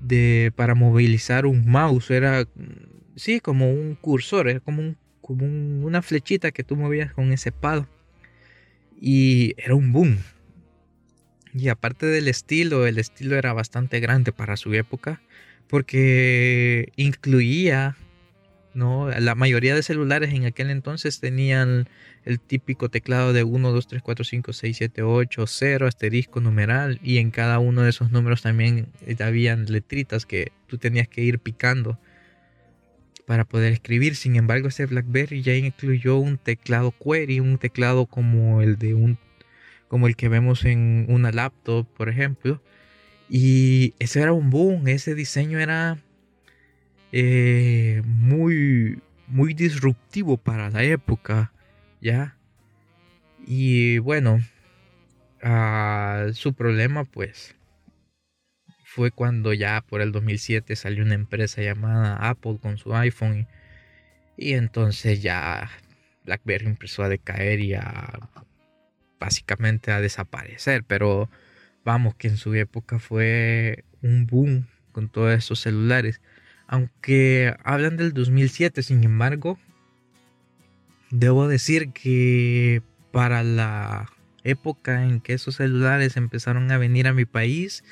de 0.01 0.53
para 0.57 0.75
movilizar 0.75 1.45
un 1.45 1.69
mouse. 1.69 2.11
Era 2.11 2.47
sí 3.17 3.41
como 3.41 3.71
un 3.71 3.97
cursor 3.97 4.49
era 4.49 4.61
como 4.61 4.95
como 5.21 5.45
una 5.45 6.03
flechita 6.03 6.53
que 6.53 6.65
tú 6.65 6.77
movías 6.77 7.13
con 7.13 7.33
ese 7.33 7.53
pad. 7.53 7.85
Y 9.01 9.55
era 9.57 9.75
un 9.75 9.93
boom. 9.93 10.19
Y 11.53 11.69
aparte 11.69 12.07
del 12.07 12.29
estilo 12.29 12.87
el 12.87 12.99
estilo 12.99 13.37
era 13.37 13.53
bastante 13.53 13.99
grande 13.99 14.33
para 14.33 14.57
su 14.57 14.73
época 14.75 15.21
porque 15.69 16.93
incluía 16.97 17.97
¿no? 18.75 19.11
La 19.11 19.35
mayoría 19.35 19.75
de 19.75 19.83
celulares 19.83 20.33
en 20.33 20.45
aquel 20.45 20.71
entonces 20.71 21.21
tenían 21.21 21.89
el 22.25 22.41
típico 22.41 22.89
teclado 22.89 23.33
de 23.33 23.45
1, 23.45 23.73
2, 23.73 23.87
3, 23.89 24.03
4, 24.03 24.25
5, 24.25 24.53
6, 24.53 24.77
7, 24.77 25.03
8, 25.03 25.47
0, 25.47 25.87
asterisco, 25.87 26.41
numeral, 26.41 27.01
y 27.03 27.19
en 27.19 27.31
cada 27.31 27.59
uno 27.59 27.83
de 27.83 27.91
esos 27.91 28.11
números 28.11 28.43
también 28.43 28.89
habían 29.21 29.67
letritas 29.67 30.27
que 30.27 30.53
tú 30.67 30.79
tenías 30.79 31.09
que 31.09 31.23
ir 31.23 31.39
picando 31.39 31.99
para 33.27 33.45
poder 33.45 33.73
escribir. 33.73 34.17
Sin 34.17 34.37
embargo, 34.37 34.69
este 34.69 34.87
BlackBerry 34.87 35.43
ya 35.43 35.55
incluyó 35.55 36.17
un 36.19 36.37
teclado 36.37 36.93
query, 36.93 37.41
un 37.41 37.59
teclado 37.59 38.07
como 38.07 38.61
el 38.61 38.77
de 38.77 38.95
un 38.95 39.19
como 39.89 40.07
el 40.07 40.15
que 40.15 40.29
vemos 40.29 40.65
en 40.65 41.07
una 41.09 41.33
laptop, 41.33 41.87
por 41.97 42.09
ejemplo. 42.09 42.63
Y 43.29 43.95
ese 43.99 44.21
era 44.21 44.33
un 44.33 44.51
boom, 44.51 44.89
ese 44.89 45.15
diseño 45.15 45.59
era 45.59 45.99
eh, 47.13 48.03
muy, 48.05 49.03
muy 49.27 49.55
disruptivo 49.55 50.37
para 50.37 50.71
la 50.71 50.83
época, 50.83 51.53
¿ya? 52.01 52.37
Y 53.47 53.99
bueno, 53.99 54.41
ah, 55.43 56.27
su 56.35 56.55
problema 56.55 57.05
pues 57.05 57.57
fue 58.85 59.11
cuando 59.11 59.53
ya 59.53 59.81
por 59.83 60.01
el 60.01 60.13
2007 60.13 60.75
salió 60.77 61.05
una 61.05 61.15
empresa 61.15 61.63
llamada 61.63 62.17
Apple 62.29 62.59
con 62.61 62.77
su 62.77 62.95
iPhone 62.95 63.47
y, 64.37 64.55
entonces 64.55 65.23
ya 65.23 65.71
BlackBerry 66.25 66.67
empezó 66.67 67.03
a 67.05 67.09
decaer 67.09 67.61
y 67.61 67.75
a 67.75 68.31
básicamente 69.21 69.93
a 69.93 70.01
desaparecer, 70.01 70.83
pero 70.85 71.31
vamos 71.85 72.15
que 72.17 72.29
en 72.29 72.37
su 72.37 72.55
época 72.55 72.99
fue 72.99 73.85
un 74.03 74.27
boom 74.27 74.67
con 74.93 75.09
todos 75.09 75.39
esos 75.39 75.61
celulares. 75.61 76.21
Aunque 76.73 77.57
hablan 77.65 77.97
del 77.97 78.13
2007, 78.13 78.85
sin 78.85 79.03
embargo, 79.03 79.59
debo 81.11 81.49
decir 81.49 81.91
que 81.91 82.81
para 83.11 83.43
la 83.43 84.09
época 84.45 85.05
en 85.05 85.21
que 85.21 85.33
esos 85.33 85.57
celulares 85.57 86.17
empezaron 86.17 86.71
a 86.71 86.79
venir 86.79 87.09
a 87.09 87.13
mi 87.13 87.25
país, 87.25 87.83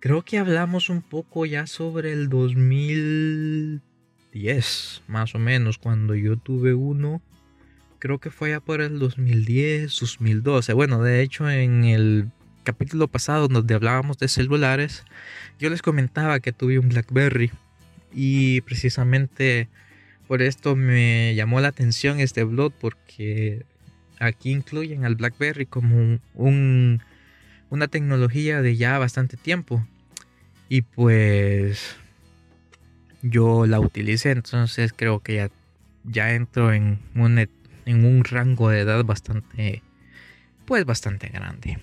creo 0.00 0.22
que 0.22 0.38
hablamos 0.38 0.90
un 0.90 1.00
poco 1.00 1.46
ya 1.46 1.68
sobre 1.68 2.10
el 2.10 2.28
2010, 2.28 5.02
más 5.06 5.36
o 5.36 5.38
menos, 5.38 5.78
cuando 5.78 6.16
yo 6.16 6.36
tuve 6.36 6.74
uno. 6.74 7.22
Creo 8.00 8.18
que 8.18 8.32
fue 8.32 8.50
ya 8.50 8.58
por 8.58 8.80
el 8.80 8.98
2010, 8.98 9.96
2012. 10.00 10.72
Bueno, 10.72 11.04
de 11.04 11.22
hecho 11.22 11.48
en 11.48 11.84
el 11.84 12.32
capítulo 12.64 13.08
pasado 13.08 13.48
donde 13.48 13.74
hablábamos 13.74 14.18
de 14.18 14.28
celulares, 14.28 15.04
yo 15.58 15.70
les 15.70 15.82
comentaba 15.82 16.40
que 16.40 16.52
tuve 16.52 16.78
un 16.78 16.88
BlackBerry 16.88 17.52
y 18.12 18.60
precisamente 18.62 19.68
por 20.26 20.42
esto 20.42 20.74
me 20.74 21.34
llamó 21.34 21.60
la 21.60 21.68
atención 21.68 22.18
este 22.18 22.42
blog 22.44 22.72
porque 22.80 23.64
aquí 24.18 24.50
incluyen 24.50 25.04
al 25.04 25.14
BlackBerry 25.14 25.66
como 25.66 26.18
un, 26.34 27.02
una 27.70 27.88
tecnología 27.88 28.62
de 28.62 28.76
ya 28.76 28.98
bastante 28.98 29.36
tiempo 29.36 29.86
y 30.68 30.82
pues 30.82 31.96
yo 33.22 33.66
la 33.66 33.78
utilicé 33.78 34.30
entonces 34.30 34.92
creo 34.96 35.20
que 35.20 35.34
ya 35.34 35.50
ya 36.04 36.34
entro 36.34 36.72
en 36.72 36.98
un, 37.14 37.38
en 37.38 38.04
un 38.04 38.24
rango 38.24 38.68
de 38.68 38.80
edad 38.80 39.04
bastante, 39.04 39.82
pues 40.66 40.84
bastante 40.84 41.28
grande. 41.28 41.78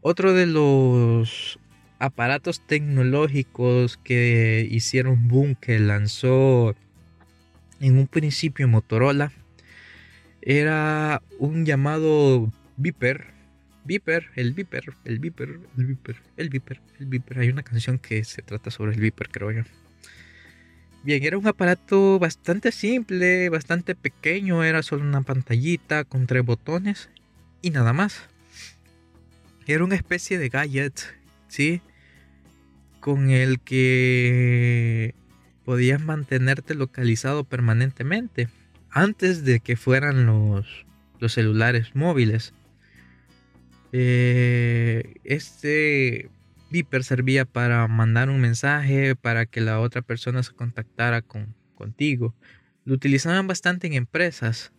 Otro 0.00 0.32
de 0.32 0.46
los 0.46 1.58
aparatos 1.98 2.60
tecnológicos 2.66 3.96
que 3.96 4.66
hicieron 4.70 5.28
boom, 5.28 5.56
que 5.56 5.78
lanzó 5.78 6.74
en 7.80 7.98
un 7.98 8.06
principio 8.06 8.68
Motorola, 8.68 9.32
era 10.40 11.22
un 11.38 11.64
llamado 11.64 12.52
Viper. 12.76 13.38
Viper, 13.84 14.26
el 14.36 14.52
Viper, 14.52 14.84
el 15.04 15.18
Viper, 15.18 15.48
el 15.76 15.86
Viper, 15.86 16.16
el 16.36 16.48
Viper, 16.50 16.80
el 17.00 17.06
Viper. 17.06 17.38
Hay 17.38 17.48
una 17.48 17.62
canción 17.62 17.98
que 17.98 18.22
se 18.22 18.42
trata 18.42 18.70
sobre 18.70 18.92
el 18.92 19.00
Viper, 19.00 19.30
creo 19.30 19.50
yo. 19.50 19.62
Bien, 21.02 21.24
era 21.24 21.38
un 21.38 21.46
aparato 21.46 22.18
bastante 22.18 22.70
simple, 22.70 23.48
bastante 23.48 23.94
pequeño, 23.94 24.62
era 24.62 24.82
solo 24.82 25.04
una 25.04 25.22
pantallita 25.22 26.04
con 26.04 26.26
tres 26.26 26.44
botones 26.44 27.08
y 27.62 27.70
nada 27.70 27.92
más. 27.92 28.28
Era 29.68 29.84
una 29.84 29.96
especie 29.96 30.38
de 30.38 30.48
gadget, 30.48 30.98
¿sí? 31.46 31.82
Con 33.00 33.28
el 33.28 33.60
que 33.60 35.14
podías 35.66 36.00
mantenerte 36.00 36.74
localizado 36.74 37.44
permanentemente 37.44 38.48
antes 38.88 39.44
de 39.44 39.60
que 39.60 39.76
fueran 39.76 40.24
los, 40.24 40.86
los 41.20 41.34
celulares 41.34 41.94
móviles. 41.94 42.54
Eh, 43.92 45.16
este 45.24 46.30
Viper 46.70 47.04
servía 47.04 47.44
para 47.44 47.86
mandar 47.88 48.30
un 48.30 48.40
mensaje, 48.40 49.16
para 49.16 49.44
que 49.44 49.60
la 49.60 49.80
otra 49.80 50.00
persona 50.00 50.42
se 50.42 50.54
contactara 50.54 51.20
con, 51.20 51.54
contigo. 51.74 52.34
Lo 52.86 52.94
utilizaban 52.94 53.46
bastante 53.46 53.86
en 53.86 53.92
empresas. 53.92 54.72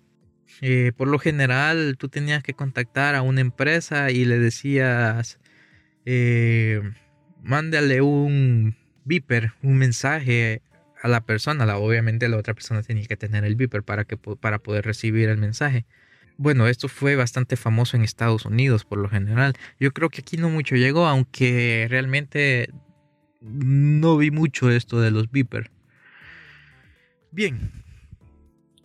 Eh, 0.61 0.91
por 0.95 1.07
lo 1.07 1.19
general, 1.19 1.95
tú 1.97 2.09
tenías 2.09 2.43
que 2.43 2.53
contactar 2.53 3.15
a 3.15 3.21
una 3.21 3.41
empresa 3.41 4.11
y 4.11 4.25
le 4.25 4.39
decías, 4.39 5.39
eh, 6.05 6.81
mándale 7.41 8.01
un 8.01 8.75
Viper, 9.05 9.53
un 9.63 9.77
mensaje 9.77 10.61
a 11.01 11.07
la 11.07 11.21
persona. 11.21 11.65
La, 11.65 11.77
obviamente 11.77 12.27
la 12.29 12.37
otra 12.37 12.53
persona 12.53 12.83
tenía 12.83 13.05
que 13.05 13.17
tener 13.17 13.45
el 13.45 13.55
Viper 13.55 13.83
para, 13.83 14.05
para 14.05 14.59
poder 14.59 14.85
recibir 14.85 15.29
el 15.29 15.37
mensaje. 15.37 15.85
Bueno, 16.37 16.67
esto 16.67 16.87
fue 16.87 17.15
bastante 17.15 17.57
famoso 17.57 17.97
en 17.97 18.03
Estados 18.03 18.45
Unidos 18.45 18.85
por 18.85 18.97
lo 18.97 19.09
general. 19.09 19.53
Yo 19.79 19.91
creo 19.91 20.09
que 20.09 20.21
aquí 20.21 20.37
no 20.37 20.49
mucho 20.49 20.75
llegó, 20.75 21.05
aunque 21.05 21.87
realmente 21.89 22.69
no 23.41 24.17
vi 24.17 24.31
mucho 24.31 24.69
esto 24.71 25.01
de 25.01 25.11
los 25.11 25.31
Viper. 25.31 25.71
Bien, 27.31 27.83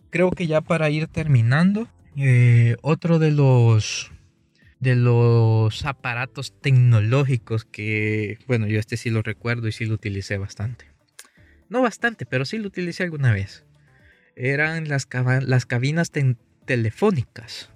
creo 0.09 0.31
que 0.31 0.47
ya 0.47 0.61
para 0.61 0.89
ir 0.89 1.07
terminando, 1.07 1.87
eh, 2.15 2.75
otro 2.81 3.19
de 3.19 3.31
los 3.31 4.11
de 4.79 4.95
los 4.95 5.85
aparatos 5.85 6.53
tecnológicos 6.61 7.65
que, 7.65 8.37
bueno, 8.47 8.67
yo 8.67 8.79
este 8.79 8.97
sí 8.97 9.09
lo 9.09 9.21
recuerdo 9.21 9.67
y 9.67 9.71
sí 9.71 9.85
lo 9.85 9.95
utilicé 9.95 10.37
bastante. 10.37 10.85
No 11.69 11.81
bastante, 11.81 12.25
pero 12.25 12.45
sí 12.45 12.59
lo 12.59 12.67
utilicé 12.67 13.03
alguna 13.03 13.33
vez. 13.33 13.65
Eran 14.35 14.87
las, 14.87 15.07
las 15.41 15.65
cabinas 15.65 16.11
telefónicas. 16.65 17.71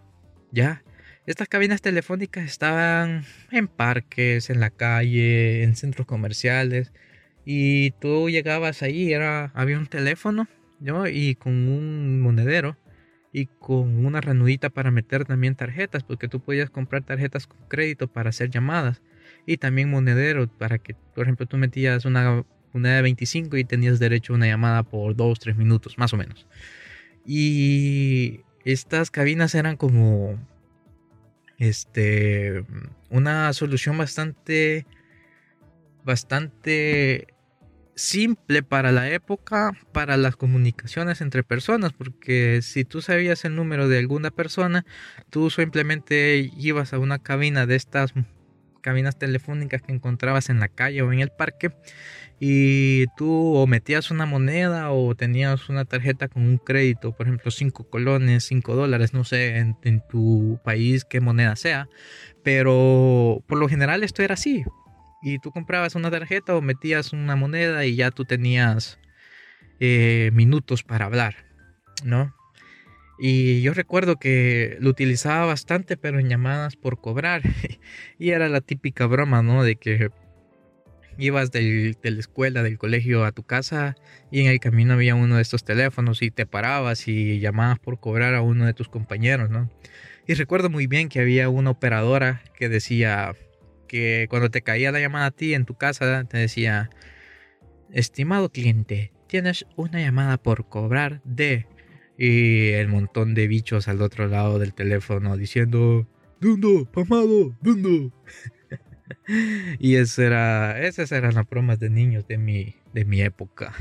¿Ya? 0.51 0.83
Estas 1.25 1.47
cabinas 1.47 1.81
telefónicas 1.81 2.45
estaban 2.45 3.25
en 3.51 3.67
parques, 3.67 4.49
en 4.49 4.59
la 4.59 4.69
calle, 4.69 5.63
en 5.63 5.75
centros 5.75 6.05
comerciales. 6.05 6.91
Y 7.45 7.91
tú 7.91 8.29
llegabas 8.29 8.83
ahí, 8.83 9.13
era, 9.13 9.51
había 9.55 9.79
un 9.79 9.87
teléfono, 9.87 10.47
Y 10.81 11.35
con 11.35 11.53
un 11.67 12.21
monedero 12.21 12.77
y 13.31 13.45
con 13.45 14.05
una 14.05 14.21
ranudita 14.21 14.69
para 14.69 14.91
meter 14.91 15.25
también 15.25 15.55
tarjetas, 15.55 16.03
porque 16.03 16.27
tú 16.27 16.39
podías 16.39 16.69
comprar 16.69 17.03
tarjetas 17.03 17.47
con 17.47 17.59
crédito 17.67 18.07
para 18.07 18.29
hacer 18.29 18.49
llamadas 18.49 19.01
y 19.45 19.57
también 19.57 19.89
monedero 19.89 20.47
para 20.47 20.79
que, 20.79 20.95
por 21.13 21.23
ejemplo, 21.23 21.45
tú 21.45 21.57
metías 21.57 22.05
una 22.05 22.43
una 22.73 22.95
de 22.95 23.01
25 23.01 23.57
y 23.57 23.63
tenías 23.63 23.99
derecho 23.99 24.33
a 24.33 24.35
una 24.37 24.47
llamada 24.47 24.83
por 24.83 25.15
2, 25.15 25.39
3 25.39 25.57
minutos, 25.57 25.97
más 25.97 26.13
o 26.13 26.17
menos. 26.17 26.47
Y 27.25 28.41
estas 28.65 29.11
cabinas 29.11 29.55
eran 29.55 29.77
como 29.77 30.37
este 31.57 32.63
una 33.09 33.51
solución 33.53 33.97
bastante 33.97 34.85
bastante 36.03 37.27
simple 37.99 38.63
para 38.63 38.91
la 38.91 39.09
época 39.09 39.71
para 39.91 40.15
las 40.15 40.35
comunicaciones 40.37 41.19
entre 41.19 41.43
personas 41.43 41.91
porque 41.91 42.61
si 42.61 42.85
tú 42.85 43.01
sabías 43.01 43.43
el 43.43 43.55
número 43.55 43.89
de 43.89 43.99
alguna 43.99 44.31
persona 44.31 44.85
tú 45.29 45.49
simplemente 45.49 46.49
ibas 46.57 46.93
a 46.93 46.99
una 46.99 47.19
cabina 47.19 47.65
de 47.65 47.75
estas 47.75 48.13
cabinas 48.81 49.19
telefónicas 49.19 49.81
que 49.81 49.91
encontrabas 49.91 50.49
en 50.49 50.61
la 50.61 50.69
calle 50.69 51.01
o 51.01 51.11
en 51.11 51.19
el 51.19 51.29
parque 51.29 51.71
y 52.39 53.07
tú 53.17 53.55
o 53.55 53.67
metías 53.67 54.11
una 54.11 54.25
moneda 54.25 54.91
o 54.91 55.13
tenías 55.13 55.67
una 55.67 55.83
tarjeta 55.83 56.29
con 56.29 56.43
un 56.43 56.57
crédito, 56.57 57.11
por 57.11 57.27
ejemplo 57.27 57.51
5 57.51 57.89
colones, 57.89 58.45
5 58.45 58.75
dólares, 58.75 59.13
no 59.13 59.25
sé 59.25 59.57
en, 59.57 60.01
tu 60.09 60.59
país 60.63 61.03
qué 61.03 61.19
moneda 61.19 61.57
sea, 61.57 61.89
pero 62.43 63.43
por 63.45 63.57
lo 63.57 63.67
general 63.67 64.03
esto 64.03 64.23
era 64.23 64.35
así. 64.35 64.63
Y 65.21 65.39
tú 65.39 65.51
comprabas 65.51 65.95
una 65.95 66.11
tarjeta 66.11 66.55
o 66.55 66.61
metías 66.61 67.13
una 67.13 67.35
moneda 67.35 67.85
y 67.85 67.95
ya 67.95 68.11
tú 68.11 68.25
tenías 68.25 68.99
eh, 69.79 70.31
minutos 70.33 70.83
para 70.83 71.05
hablar, 71.05 71.45
¿no? 72.03 72.33
Y 73.21 73.61
yo 73.61 73.73
recuerdo 73.73 74.15
que 74.15 74.77
lo 74.79 74.89
utilizaba 74.89 75.45
bastante, 75.45 75.97
pero 75.97 76.19
en 76.19 76.29
llamadas 76.29 76.77
por 76.77 77.01
cobrar. 77.01 77.41
y 78.17 78.29
era 78.29 78.47
la 78.47 78.61
típica 78.61 79.05
broma, 79.07 79.41
¿no? 79.41 79.63
De 79.63 79.75
que 79.75 80.09
ibas 81.17 81.51
de 81.51 81.97
la 82.01 82.19
escuela, 82.19 82.63
del 82.63 82.77
colegio 82.77 83.25
a 83.25 83.33
tu 83.33 83.43
casa 83.43 83.95
y 84.31 84.39
en 84.39 84.47
el 84.47 84.61
camino 84.61 84.93
había 84.93 85.15
uno 85.15 85.35
de 85.35 85.41
estos 85.41 85.65
teléfonos 85.65 86.21
y 86.21 86.31
te 86.31 86.45
parabas 86.45 87.09
y 87.09 87.39
llamabas 87.39 87.79
por 87.79 87.99
cobrar 87.99 88.35
a 88.35 88.41
uno 88.41 88.65
de 88.65 88.73
tus 88.73 88.87
compañeros, 88.87 89.49
¿no? 89.49 89.69
Y 90.27 90.35
recuerdo 90.35 90.69
muy 90.69 90.87
bien 90.87 91.09
que 91.09 91.19
había 91.19 91.49
una 91.49 91.71
operadora 91.71 92.41
que 92.55 92.69
decía 92.69 93.35
que 93.89 94.27
cuando 94.29 94.49
te 94.49 94.61
caía 94.61 94.93
la 94.93 95.01
llamada 95.01 95.25
a 95.25 95.31
ti 95.31 95.53
en 95.53 95.65
tu 95.65 95.73
casa, 95.75 96.23
te 96.23 96.37
decía, 96.37 96.89
estimado 97.91 98.49
cliente, 98.49 99.11
tienes 99.27 99.65
una 99.75 99.99
llamada 99.99 100.37
por 100.37 100.69
cobrar 100.69 101.21
de... 101.25 101.67
Y 102.21 102.71
el 102.71 102.89
montón 102.89 103.33
de 103.33 103.47
bichos 103.47 103.87
al 103.87 104.01
otro 104.01 104.27
lado 104.27 104.59
del 104.59 104.73
teléfono 104.73 105.37
diciendo, 105.37 106.05
Dundo, 106.41 106.85
pamado, 106.91 107.55
Dundo. 107.61 108.11
y 109.79 109.95
eso 109.95 110.23
era, 110.23 110.81
esas 110.81 111.13
eran 111.13 111.35
las 111.35 111.49
bromas 111.49 111.79
de 111.79 111.89
niños 111.89 112.27
de 112.27 112.37
mi, 112.37 112.75
de 112.93 113.05
mi 113.05 113.21
época. 113.21 113.73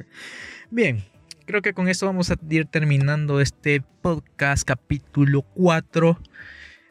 Bien, 0.70 1.02
creo 1.46 1.62
que 1.62 1.72
con 1.72 1.88
esto 1.88 2.04
vamos 2.04 2.30
a 2.30 2.36
ir 2.50 2.66
terminando 2.66 3.40
este 3.40 3.82
podcast 4.02 4.64
capítulo 4.66 5.40
4 5.54 6.20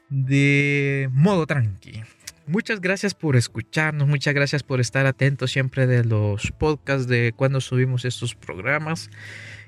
de 0.09 1.09
modo 1.11 1.47
tranqui. 1.47 2.03
Muchas 2.51 2.81
gracias 2.81 3.13
por 3.13 3.37
escucharnos, 3.37 4.09
muchas 4.09 4.33
gracias 4.33 4.61
por 4.61 4.81
estar 4.81 5.05
atentos 5.05 5.51
siempre 5.51 5.87
de 5.87 6.03
los 6.03 6.51
podcasts 6.51 7.07
de 7.07 7.33
cuando 7.33 7.61
subimos 7.61 8.03
estos 8.03 8.35
programas 8.35 9.09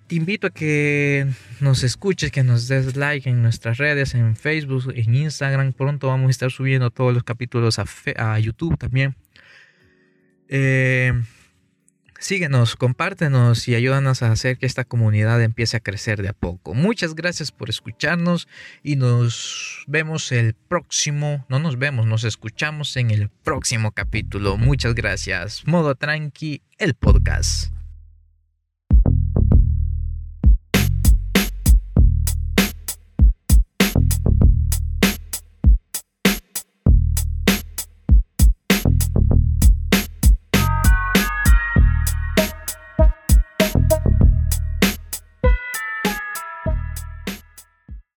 te 0.07 0.15
invito 0.15 0.47
a 0.47 0.49
que 0.49 1.25
nos 1.61 1.83
escuches, 1.83 2.29
que 2.29 2.43
nos 2.43 2.67
des 2.67 2.97
like 2.97 3.29
en 3.29 3.41
nuestras 3.41 3.77
redes, 3.77 4.15
en 4.15 4.35
Facebook, 4.35 4.91
en 4.93 5.15
Instagram. 5.15 5.71
Pronto 5.71 6.07
vamos 6.07 6.27
a 6.27 6.31
estar 6.31 6.51
subiendo 6.51 6.91
todos 6.91 7.13
los 7.13 7.23
capítulos 7.23 7.79
a, 7.79 8.39
YouTube 8.39 8.77
también. 8.77 9.15
Eh, 10.49 11.13
síguenos, 12.23 12.75
compártenos 12.75 13.67
y 13.67 13.75
ayúdanos 13.75 14.23
a 14.23 14.31
hacer 14.31 14.57
que 14.57 14.65
esta 14.65 14.83
comunidad 14.83 15.41
empiece 15.41 15.77
a 15.77 15.81
crecer 15.81 16.21
de 16.21 16.29
a 16.29 16.33
poco. 16.33 16.73
Muchas 16.73 17.15
gracias 17.15 17.51
por 17.51 17.69
escucharnos 17.69 18.47
y 18.81 18.95
nos 18.95 19.83
vemos 19.87 20.31
el 20.31 20.53
próximo, 20.53 21.45
no 21.49 21.59
nos 21.59 21.77
vemos, 21.77 22.07
nos 22.07 22.23
escuchamos 22.23 22.95
en 22.97 23.11
el 23.11 23.29
próximo 23.29 23.91
capítulo. 23.91 24.57
Muchas 24.57 24.95
gracias. 24.95 25.63
Modo 25.67 25.95
Tranqui, 25.95 26.61
el 26.77 26.93
podcast. 26.93 27.82